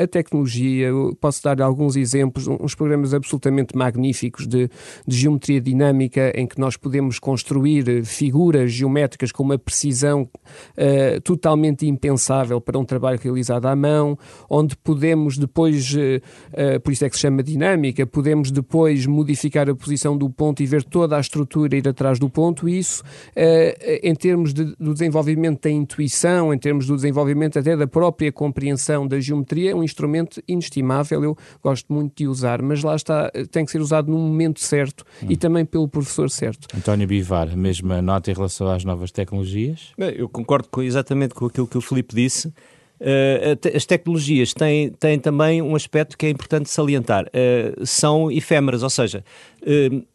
a 0.00 0.06
tecnologia, 0.06 0.90
posso 1.20 1.44
dar 1.44 1.60
alguns 1.62 1.94
exemplos, 1.94 2.48
uns 2.48 2.74
programas 2.74 3.14
absolutamente 3.14 3.76
magníficos 3.76 4.46
de, 4.46 4.68
de, 5.06 5.16
geometria 5.16 5.60
dinâmica 5.60 6.32
em 6.34 6.46
que 6.46 6.58
nós 6.58 6.76
podemos 6.76 7.20
construir 7.20 7.88
eh, 7.88 8.02
figuras 8.02 8.72
geométricas 8.72 9.30
com 9.30 9.44
uma 9.44 9.58
precisão 9.58 10.22
uh, 10.22 11.20
totalmente 11.22 11.86
impensável 11.86 12.60
para 12.60 12.78
um 12.78 12.84
trabalho 12.84 13.18
realizado 13.22 13.66
à 13.66 13.76
mão, 13.76 14.18
onde 14.48 14.76
podemos 14.76 15.38
depois, 15.38 15.94
uh, 15.94 16.80
por 16.82 16.92
isso 16.92 17.04
é 17.04 17.08
que 17.08 17.14
se 17.14 17.22
chama 17.22 17.42
dinâmica, 17.42 18.04
podemos 18.06 18.50
depois 18.50 19.06
modificar 19.06 19.70
a 19.70 19.74
posição 19.74 20.16
do 20.16 20.28
ponto 20.28 20.62
e 20.62 20.66
ver 20.66 20.82
toda 20.82 21.16
a 21.16 21.20
estrutura 21.20 21.76
ir 21.76 21.86
atrás 21.86 22.18
do 22.18 22.28
ponto, 22.28 22.68
e 22.68 22.78
isso, 22.78 23.02
uh, 23.36 24.00
em 24.02 24.14
termos 24.14 24.52
de, 24.52 24.64
do 24.80 24.92
desenvolvimento 24.92 25.62
da 25.62 25.70
intuição, 25.70 26.52
em 26.52 26.58
termos 26.58 26.86
do 26.86 26.96
desenvolvimento 26.96 27.58
até 27.58 27.76
da 27.76 27.86
própria 27.86 28.32
compreensão 28.32 29.06
da 29.06 29.20
geometria, 29.20 29.59
é 29.68 29.74
um 29.74 29.82
instrumento 29.82 30.42
inestimável, 30.46 31.22
eu 31.22 31.36
gosto 31.62 31.92
muito 31.92 32.14
de 32.16 32.26
usar, 32.26 32.62
mas 32.62 32.82
lá 32.82 32.96
está, 32.96 33.30
tem 33.50 33.64
que 33.64 33.70
ser 33.70 33.80
usado 33.80 34.10
no 34.10 34.18
momento 34.18 34.60
certo 34.60 35.04
hum. 35.22 35.26
e 35.28 35.36
também 35.36 35.64
pelo 35.64 35.88
professor 35.88 36.30
certo. 36.30 36.68
António 36.76 37.06
Bivar, 37.06 37.50
a 37.52 37.56
mesma 37.56 38.00
nota 38.02 38.30
em 38.30 38.34
relação 38.34 38.68
às 38.68 38.84
novas 38.84 39.10
tecnologias? 39.10 39.92
Eu 39.98 40.28
concordo 40.28 40.68
com, 40.68 40.82
exatamente 40.82 41.34
com 41.34 41.46
aquilo 41.46 41.66
que 41.66 41.78
o 41.78 41.80
Filipe 41.80 42.14
disse. 42.14 42.52
Uh, 43.00 43.74
as 43.74 43.86
tecnologias 43.86 44.52
têm, 44.52 44.90
têm 44.90 45.18
também 45.18 45.62
um 45.62 45.74
aspecto 45.74 46.18
que 46.18 46.26
é 46.26 46.30
importante 46.30 46.68
salientar. 46.68 47.24
Uh, 47.26 47.86
são 47.86 48.30
efêmeras, 48.30 48.82
ou 48.82 48.90
seja, 48.90 49.24
uh, 49.62 50.06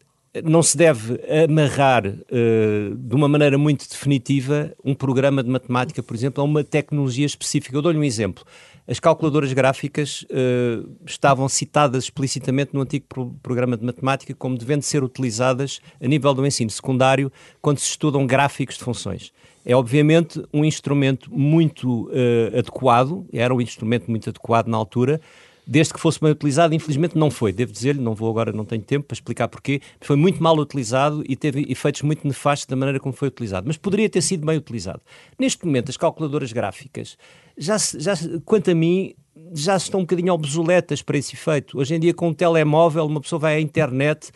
não 0.44 0.62
se 0.62 0.76
deve 0.76 1.18
amarrar 1.48 2.02
de 2.02 3.14
uma 3.14 3.26
maneira 3.26 3.56
muito 3.56 3.88
definitiva 3.88 4.70
um 4.84 4.94
programa 4.94 5.42
de 5.42 5.48
matemática, 5.48 6.02
por 6.02 6.14
exemplo, 6.14 6.42
a 6.42 6.44
uma 6.44 6.62
tecnologia 6.62 7.24
específica. 7.24 7.74
Eu 7.74 7.80
dou-lhe 7.80 7.96
um 7.96 8.04
exemplo. 8.04 8.44
As 8.88 9.00
calculadoras 9.00 9.52
gráficas 9.52 10.24
uh, 10.30 10.88
estavam 11.04 11.48
citadas 11.48 12.04
explicitamente 12.04 12.72
no 12.72 12.82
antigo 12.82 13.04
pro 13.08 13.34
programa 13.42 13.76
de 13.76 13.84
matemática 13.84 14.32
como 14.32 14.56
devendo 14.56 14.82
ser 14.82 15.02
utilizadas 15.02 15.80
a 16.00 16.06
nível 16.06 16.32
do 16.32 16.46
ensino 16.46 16.70
secundário 16.70 17.32
quando 17.60 17.78
se 17.78 17.88
estudam 17.88 18.24
gráficos 18.24 18.78
de 18.78 18.84
funções. 18.84 19.32
É 19.64 19.74
obviamente 19.74 20.40
um 20.54 20.64
instrumento 20.64 21.28
muito 21.32 22.04
uh, 22.04 22.56
adequado, 22.56 23.26
era 23.32 23.52
um 23.52 23.60
instrumento 23.60 24.08
muito 24.08 24.30
adequado 24.30 24.68
na 24.68 24.76
altura, 24.76 25.20
desde 25.66 25.92
que 25.92 26.00
fosse 26.00 26.20
bem 26.20 26.30
utilizado, 26.30 26.74
infelizmente 26.74 27.18
não 27.18 27.30
foi, 27.30 27.52
devo 27.52 27.72
dizer-lhe, 27.72 28.00
não 28.00 28.14
vou 28.14 28.30
agora, 28.30 28.52
não 28.52 28.64
tenho 28.64 28.82
tempo 28.82 29.06
para 29.06 29.14
explicar 29.14 29.48
porquê, 29.48 29.80
foi 30.00 30.14
muito 30.14 30.40
mal 30.42 30.56
utilizado 30.56 31.24
e 31.28 31.34
teve 31.34 31.66
efeitos 31.68 32.02
muito 32.02 32.26
nefastos 32.26 32.66
da 32.66 32.76
maneira 32.76 33.00
como 33.00 33.12
foi 33.12 33.28
utilizado, 33.28 33.66
mas 33.66 33.76
poderia 33.76 34.08
ter 34.08 34.22
sido 34.22 34.46
bem 34.46 34.56
utilizado. 34.56 35.00
Neste 35.38 35.66
momento, 35.66 35.90
as 35.90 35.96
calculadoras 35.96 36.52
gráficas, 36.52 37.18
já, 37.58 37.76
já 37.78 38.14
quanto 38.44 38.70
a 38.70 38.74
mim, 38.74 39.14
já 39.52 39.76
estão 39.76 40.00
um 40.00 40.02
bocadinho 40.04 40.32
obsoletas 40.32 41.02
para 41.02 41.18
esse 41.18 41.34
efeito. 41.34 41.78
Hoje 41.78 41.94
em 41.94 42.00
dia, 42.00 42.14
com 42.14 42.28
um 42.28 42.34
telemóvel, 42.34 43.04
uma 43.06 43.20
pessoa 43.20 43.38
vai 43.38 43.56
à 43.56 43.60
internet 43.60 44.30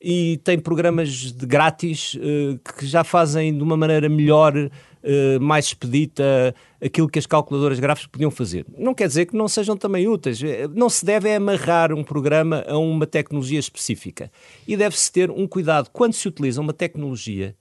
e 0.00 0.38
tem 0.44 0.58
programas 0.58 1.32
de 1.32 1.46
grátis 1.46 2.14
uh, 2.14 2.58
que 2.78 2.86
já 2.86 3.02
fazem 3.02 3.56
de 3.56 3.62
uma 3.62 3.76
maneira 3.76 4.08
melhor 4.08 4.54
eh, 5.08 5.38
mais 5.38 5.66
expedita 5.66 6.52
aquilo 6.84 7.08
que 7.08 7.20
as 7.20 7.26
calculadoras 7.26 7.78
gráficas 7.78 8.10
podiam 8.10 8.28
fazer. 8.28 8.66
Não 8.76 8.92
quer 8.92 9.06
dizer 9.06 9.26
que 9.26 9.36
não 9.36 9.46
sejam 9.46 9.76
também 9.76 10.08
úteis. 10.08 10.42
Eh, 10.42 10.66
não 10.74 10.90
se 10.90 11.04
deve 11.04 11.32
amarrar 11.32 11.92
um 11.92 12.02
programa 12.02 12.64
a 12.66 12.76
uma 12.76 13.06
tecnologia 13.06 13.60
específica. 13.60 14.32
E 14.66 14.76
deve-se 14.76 15.12
ter 15.12 15.30
um 15.30 15.46
cuidado. 15.46 15.90
Quando 15.92 16.12
se 16.14 16.26
utiliza 16.26 16.60
uma 16.60 16.72
tecnologia, 16.72 17.54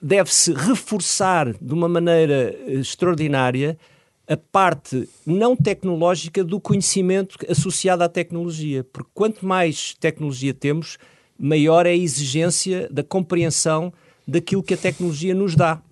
deve-se 0.00 0.54
reforçar 0.54 1.52
de 1.52 1.74
uma 1.74 1.90
maneira 1.90 2.56
eh, 2.66 2.72
extraordinária 2.76 3.76
a 4.26 4.36
parte 4.38 5.06
não 5.26 5.54
tecnológica 5.54 6.42
do 6.42 6.58
conhecimento 6.58 7.36
associado 7.50 8.02
à 8.02 8.08
tecnologia. 8.08 8.82
Porque 8.82 9.10
quanto 9.12 9.44
mais 9.44 9.94
tecnologia 10.00 10.54
temos, 10.54 10.96
maior 11.38 11.84
é 11.84 11.90
a 11.90 11.96
exigência 11.96 12.88
da 12.90 13.02
compreensão 13.02 13.92
daquilo 14.26 14.62
que 14.62 14.72
a 14.72 14.78
tecnologia 14.78 15.34
nos 15.34 15.54
dá. 15.54 15.82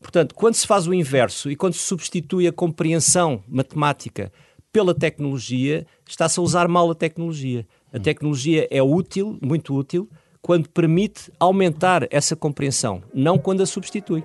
Portanto, 0.00 0.34
quando 0.34 0.54
se 0.54 0.66
faz 0.66 0.86
o 0.86 0.94
inverso 0.94 1.50
e 1.50 1.56
quando 1.56 1.74
se 1.74 1.80
substitui 1.80 2.46
a 2.46 2.52
compreensão 2.52 3.42
matemática 3.48 4.32
pela 4.72 4.94
tecnologia, 4.94 5.86
está-se 6.06 6.38
a 6.38 6.42
usar 6.42 6.68
mal 6.68 6.90
a 6.90 6.94
tecnologia. 6.94 7.66
A 7.92 7.98
tecnologia 7.98 8.68
é 8.70 8.82
útil, 8.82 9.38
muito 9.40 9.74
útil, 9.74 10.08
quando 10.42 10.68
permite 10.68 11.32
aumentar 11.40 12.06
essa 12.10 12.36
compreensão, 12.36 13.02
não 13.12 13.38
quando 13.38 13.62
a 13.62 13.66
substitui. 13.66 14.22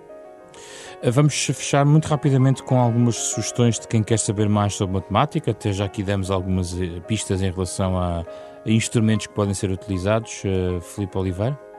Vamos 1.03 1.33
fechar 1.33 1.83
muito 1.85 2.05
rapidamente 2.07 2.61
com 2.61 2.79
algumas 2.79 3.15
sugestões 3.15 3.79
de 3.79 3.87
quem 3.87 4.03
quer 4.03 4.19
saber 4.19 4.47
mais 4.47 4.75
sobre 4.75 4.95
matemática. 4.95 5.51
Até 5.51 5.73
já 5.73 5.85
aqui 5.85 6.03
demos 6.03 6.29
algumas 6.29 6.79
eh, 6.79 6.99
pistas 7.07 7.41
em 7.41 7.49
relação 7.49 7.97
a, 7.97 8.23
instrumentos 8.65 9.27
que 9.27 9.33
podem 9.33 9.53
ser 9.53 9.71
utilizados. 9.71 10.43
Uh, 10.43 10.79
Filipe 10.81 11.17
Oliveira? 11.17 11.70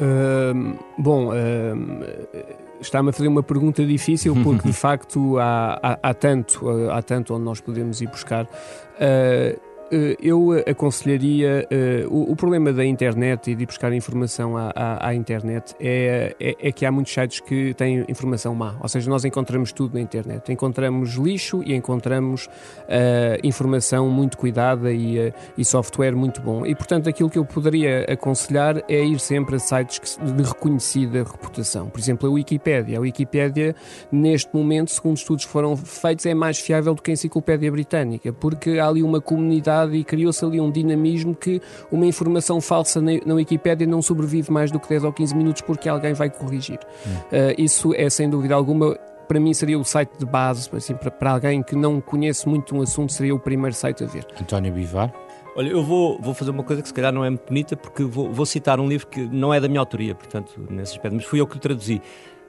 Uh, 0.00 0.78
bom, 0.96 1.28
uh, 1.28 2.48
está-me 2.80 3.10
a 3.10 3.12
fazer 3.12 3.28
uma 3.28 3.42
pergunta 3.42 3.84
difícil 3.84 4.34
porque 4.42 4.68
de 4.68 4.74
facto 4.74 5.38
há, 5.38 5.78
há, 5.82 5.98
há, 6.02 6.14
tanto, 6.14 6.90
há 6.90 7.02
tanto 7.02 7.34
onde 7.34 7.44
nós 7.44 7.60
podemos 7.60 8.00
ir 8.00 8.08
buscar. 8.08 8.46
Uh, 8.46 9.69
eu 10.20 10.52
aconselharia. 10.68 11.66
O, 12.10 12.32
o, 12.32 12.36
problema 12.36 12.72
da 12.72 12.84
internet 12.84 13.50
e 13.50 13.54
de 13.54 13.66
buscar 13.66 13.92
informação 13.92 14.56
à, 14.56 14.72
à, 14.74 15.08
à 15.08 15.14
internet 15.14 15.74
é, 15.80 16.34
é, 16.40 16.56
é, 16.68 16.72
que 16.72 16.84
há 16.84 16.92
muitos 16.92 17.12
sites 17.12 17.40
que 17.40 17.74
têm 17.74 18.04
informação 18.08 18.54
má. 18.54 18.76
Ou 18.80 18.88
seja, 18.88 19.08
nós 19.10 19.24
encontramos 19.24 19.72
tudo 19.72 19.94
na 19.94 20.00
internet. 20.00 20.52
Encontramos 20.52 21.14
lixo 21.14 21.62
e 21.64 21.74
encontramos 21.74 22.46
uh, 22.46 22.50
informação 23.42 24.08
muito 24.08 24.36
cuidada 24.36 24.92
e, 24.92 25.28
uh, 25.28 25.32
e, 25.56 25.64
software 25.64 26.14
muito 26.14 26.40
bom. 26.40 26.66
E, 26.66 26.74
portanto, 26.74 27.08
aquilo 27.08 27.30
que 27.30 27.38
eu 27.38 27.44
poderia 27.44 28.04
aconselhar 28.04 28.82
é 28.88 29.04
ir 29.04 29.18
sempre 29.18 29.56
a 29.56 29.58
sites 29.58 30.18
de 30.18 30.42
reconhecida 30.42 31.24
reputação. 31.24 31.88
Por 31.88 31.98
exemplo, 31.98 32.28
a 32.28 32.32
Wikipédia. 32.32 32.98
A 32.98 33.00
Wikipédia, 33.00 33.74
neste 34.10 34.54
momento, 34.54 34.90
segundo 34.90 35.16
estudos 35.16 35.44
que 35.44 35.50
foram 35.50 35.76
feitos, 35.76 36.26
é 36.26 36.34
mais 36.34 36.58
fiável 36.58 36.94
do 36.94 37.02
que 37.02 37.10
a 37.10 37.14
Enciclopédia 37.14 37.70
Britânica, 37.70 38.32
porque 38.32 38.78
há 38.78 38.86
ali 38.86 39.02
uma 39.02 39.20
comunidade 39.20 39.79
e 39.88 40.04
criou-se 40.04 40.44
ali 40.44 40.60
um 40.60 40.70
dinamismo 40.70 41.34
que 41.34 41.60
uma 41.90 42.06
informação 42.06 42.60
falsa 42.60 43.00
na, 43.00 43.12
na 43.24 43.34
Wikipédia 43.34 43.86
não 43.86 44.02
sobrevive 44.02 44.50
mais 44.50 44.70
do 44.70 44.78
que 44.78 44.88
10 44.88 45.04
ou 45.04 45.12
15 45.12 45.34
minutos 45.34 45.62
porque 45.62 45.88
alguém 45.88 46.12
vai 46.12 46.30
corrigir. 46.30 46.78
Hum. 47.06 47.10
Uh, 47.10 47.54
isso 47.58 47.94
é 47.94 48.08
sem 48.10 48.28
dúvida 48.28 48.54
alguma 48.54 48.96
para 49.30 49.38
mim 49.38 49.54
seria 49.54 49.78
o 49.78 49.84
site 49.84 50.10
de 50.18 50.26
base, 50.26 50.68
assim, 50.74 50.92
para, 50.92 51.08
para 51.08 51.30
alguém 51.30 51.62
que 51.62 51.76
não 51.76 52.00
conhece 52.00 52.48
muito 52.48 52.76
um 52.76 52.82
assunto, 52.82 53.12
seria 53.12 53.32
o 53.32 53.38
primeiro 53.38 53.76
site 53.76 54.02
a 54.02 54.06
ver. 54.08 54.26
António 54.40 54.72
Bivar? 54.72 55.12
Olha, 55.54 55.68
eu 55.68 55.84
vou, 55.84 56.20
vou 56.20 56.34
fazer 56.34 56.50
uma 56.50 56.64
coisa 56.64 56.82
que 56.82 56.88
se 56.88 56.94
calhar 56.94 57.12
não 57.12 57.24
é 57.24 57.30
muito 57.30 57.46
bonita, 57.46 57.76
porque 57.76 58.02
vou, 58.02 58.32
vou 58.32 58.44
citar 58.44 58.80
um 58.80 58.88
livro 58.88 59.06
que 59.06 59.20
não 59.20 59.54
é 59.54 59.60
da 59.60 59.68
minha 59.68 59.78
autoria, 59.78 60.16
portanto, 60.16 60.60
nesse 60.68 60.92
aspecto, 60.94 61.14
mas 61.14 61.24
fui 61.24 61.40
eu 61.40 61.46
que 61.46 61.56
o 61.56 61.60
traduzi. 61.60 62.02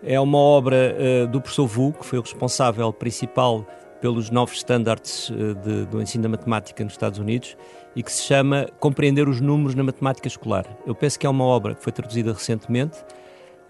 É 0.03 0.19
uma 0.19 0.39
obra 0.39 0.97
uh, 0.97 1.27
do 1.27 1.39
professor 1.39 1.67
Vu, 1.67 1.93
que 1.93 2.03
foi 2.03 2.17
o 2.17 2.21
responsável 2.23 2.91
principal 2.91 3.63
pelos 4.01 4.29
novos 4.29 4.57
estándares 4.57 5.31
eh, 5.31 5.85
do 5.85 6.01
ensino 6.01 6.23
da 6.23 6.29
matemática 6.29 6.83
nos 6.83 6.93
Estados 6.93 7.19
Unidos 7.19 7.55
e 7.95 8.01
que 8.01 8.11
se 8.11 8.23
chama 8.23 8.67
Compreender 8.79 9.29
os 9.29 9.39
Números 9.39 9.75
na 9.75 9.83
Matemática 9.83 10.27
Escolar. 10.27 10.65
Eu 10.85 10.95
penso 10.95 11.19
que 11.19 11.25
é 11.25 11.29
uma 11.29 11.45
obra 11.45 11.75
que 11.75 11.83
foi 11.83 11.93
traduzida 11.93 12.33
recentemente 12.33 12.97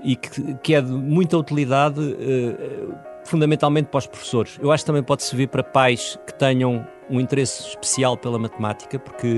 e 0.04 0.16
que, 0.16 0.56
que 0.64 0.74
é 0.74 0.82
de 0.82 0.92
muita 0.92 1.38
utilidade, 1.38 2.00
uh, 2.00 2.96
fundamentalmente 3.24 3.90
para 3.90 4.00
os 4.00 4.08
professores. 4.08 4.58
Eu 4.62 4.72
acho 4.72 4.84
que 4.84 4.88
também 4.88 5.04
pode 5.04 5.24
servir 5.24 5.48
para 5.48 5.64
pais 5.64 6.18
que 6.26 6.34
tenham 6.34 6.88
um 7.10 7.20
interesse 7.20 7.68
especial 7.68 8.18
pela 8.18 8.40
matemática, 8.40 8.98
porque 8.98 9.38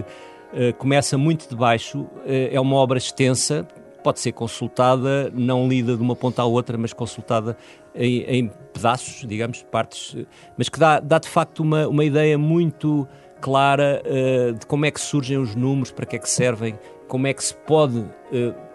uh, 0.54 0.74
começa 0.78 1.18
muito 1.18 1.50
de 1.50 1.56
baixo, 1.56 2.02
uh, 2.02 2.10
é 2.26 2.60
uma 2.60 2.76
obra 2.76 2.98
extensa, 2.98 3.68
pode 4.04 4.20
ser 4.20 4.34
consultada, 4.34 5.32
não 5.34 5.68
lida 5.68 5.96
de 5.96 6.02
uma 6.02 6.16
ponta 6.16 6.42
à 6.42 6.46
outra, 6.46 6.78
mas 6.78 6.94
consultada 6.94 7.58
em, 7.96 8.22
em 8.24 8.52
pedaços, 8.74 9.26
digamos, 9.28 9.64
partes, 9.64 10.16
mas 10.58 10.70
que 10.70 10.80
dá, 10.80 11.00
dá 11.00 11.18
de 11.18 11.30
facto 11.30 11.62
uma, 11.62 11.88
uma 11.88 12.04
ideia 12.04 12.38
muito 12.38 13.08
clara 13.40 14.02
uh, 14.06 14.54
de 14.54 14.66
como 14.66 14.86
é 14.86 14.92
que 14.92 15.02
surgem 15.02 15.38
os 15.38 15.56
números, 15.56 15.92
para 15.92 16.06
que 16.06 16.16
é 16.16 16.20
que 16.20 16.30
servem, 16.30 16.78
como 17.08 17.28
é 17.28 17.34
que 17.34 17.44
se 17.44 17.54
pode 17.54 18.00
uh, 18.00 18.10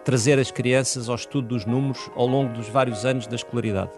trazer 0.03 0.39
as 0.39 0.49
crianças 0.49 1.09
ao 1.09 1.15
estudo 1.15 1.49
dos 1.49 1.65
números 1.65 2.09
ao 2.15 2.25
longo 2.25 2.53
dos 2.53 2.67
vários 2.67 3.05
anos 3.05 3.27
da 3.27 3.35
escolaridade. 3.35 3.91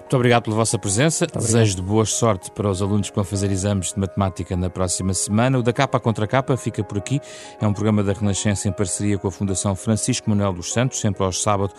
Muito 0.00 0.16
obrigado 0.16 0.44
pela 0.44 0.56
vossa 0.56 0.78
presença. 0.78 1.26
Desejo 1.26 1.76
de 1.76 1.82
boa 1.82 2.04
sorte 2.04 2.50
para 2.50 2.70
os 2.70 2.80
alunos 2.80 3.10
que 3.10 3.16
vão 3.16 3.24
fazer 3.24 3.50
exames 3.50 3.92
de 3.92 3.98
matemática 4.00 4.56
na 4.56 4.70
próxima 4.70 5.12
semana. 5.12 5.58
O 5.58 5.62
da 5.62 5.72
Capa 5.72 6.00
contra 6.00 6.26
Capa 6.26 6.56
fica 6.56 6.82
por 6.82 6.98
aqui. 6.98 7.20
É 7.60 7.66
um 7.66 7.72
programa 7.72 8.02
da 8.02 8.12
Renascença 8.12 8.68
em 8.68 8.72
parceria 8.72 9.18
com 9.18 9.28
a 9.28 9.30
Fundação 9.30 9.74
Francisco 9.74 10.30
Manuel 10.30 10.52
dos 10.52 10.72
Santos, 10.72 11.00
sempre 11.00 11.22
aos 11.24 11.42
sábados 11.42 11.74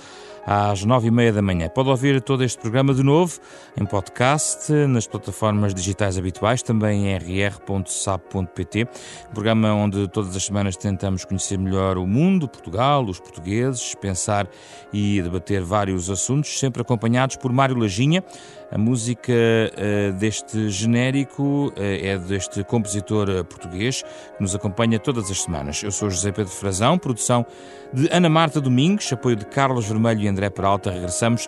às 0.51 0.83
nove 0.83 1.09
e 1.09 1.11
meia 1.11 1.31
da 1.31 1.43
manhã. 1.43 1.69
Pode 1.69 1.89
ouvir 1.89 2.19
todo 2.23 2.43
este 2.43 2.57
programa 2.59 2.91
de 2.91 3.03
novo 3.03 3.39
em 3.79 3.85
podcast, 3.85 4.73
nas 4.87 5.05
plataformas 5.05 5.75
digitais 5.75 6.17
habituais, 6.17 6.63
também 6.63 7.05
em 7.07 7.15
rr.sab.pt, 7.15 8.87
um 9.29 9.31
programa 9.31 9.71
onde 9.75 10.07
todas 10.07 10.35
as 10.35 10.43
semanas 10.43 10.75
tentamos 10.75 11.23
conhecer 11.23 11.59
melhor 11.59 11.99
o 11.99 12.07
mundo, 12.07 12.47
Portugal, 12.47 13.05
os 13.05 13.19
portugueses, 13.19 13.93
pensar 13.93 14.49
e 14.91 15.21
debater 15.21 15.61
vários 15.61 16.09
assuntos, 16.09 16.57
sempre 16.57 16.81
acompanhados 16.81 17.35
por 17.35 17.53
Mário 17.53 17.77
Lajinha. 17.77 18.23
A 18.71 18.77
música 18.77 19.33
uh, 19.33 20.13
deste 20.13 20.69
genérico 20.69 21.67
uh, 21.69 21.73
é 21.77 22.17
deste 22.17 22.63
compositor 22.63 23.27
uh, 23.29 23.43
português 23.43 24.03
que 24.03 24.41
nos 24.41 24.53
acompanha 24.53 24.99
todas 24.99 25.31
as 25.31 25.41
semanas. 25.41 25.81
Eu 25.81 25.91
sou 25.91 26.09
José 26.09 26.31
Pedro 26.31 26.51
Frazão, 26.51 26.97
produção 26.97 27.45
de 27.91 28.07
Ana 28.11 28.29
Marta 28.29 28.61
Domingos, 28.61 29.11
apoio 29.11 29.35
de 29.35 29.45
Carlos 29.45 29.87
Vermelho 29.87 30.21
e 30.21 30.27
André 30.27 30.49
Peralta. 30.49 30.91
Regressamos 30.91 31.47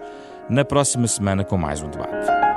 na 0.49 0.65
próxima 0.65 1.07
semana 1.07 1.43
com 1.43 1.57
mais 1.57 1.81
um 1.83 1.89
debate. 1.89 2.50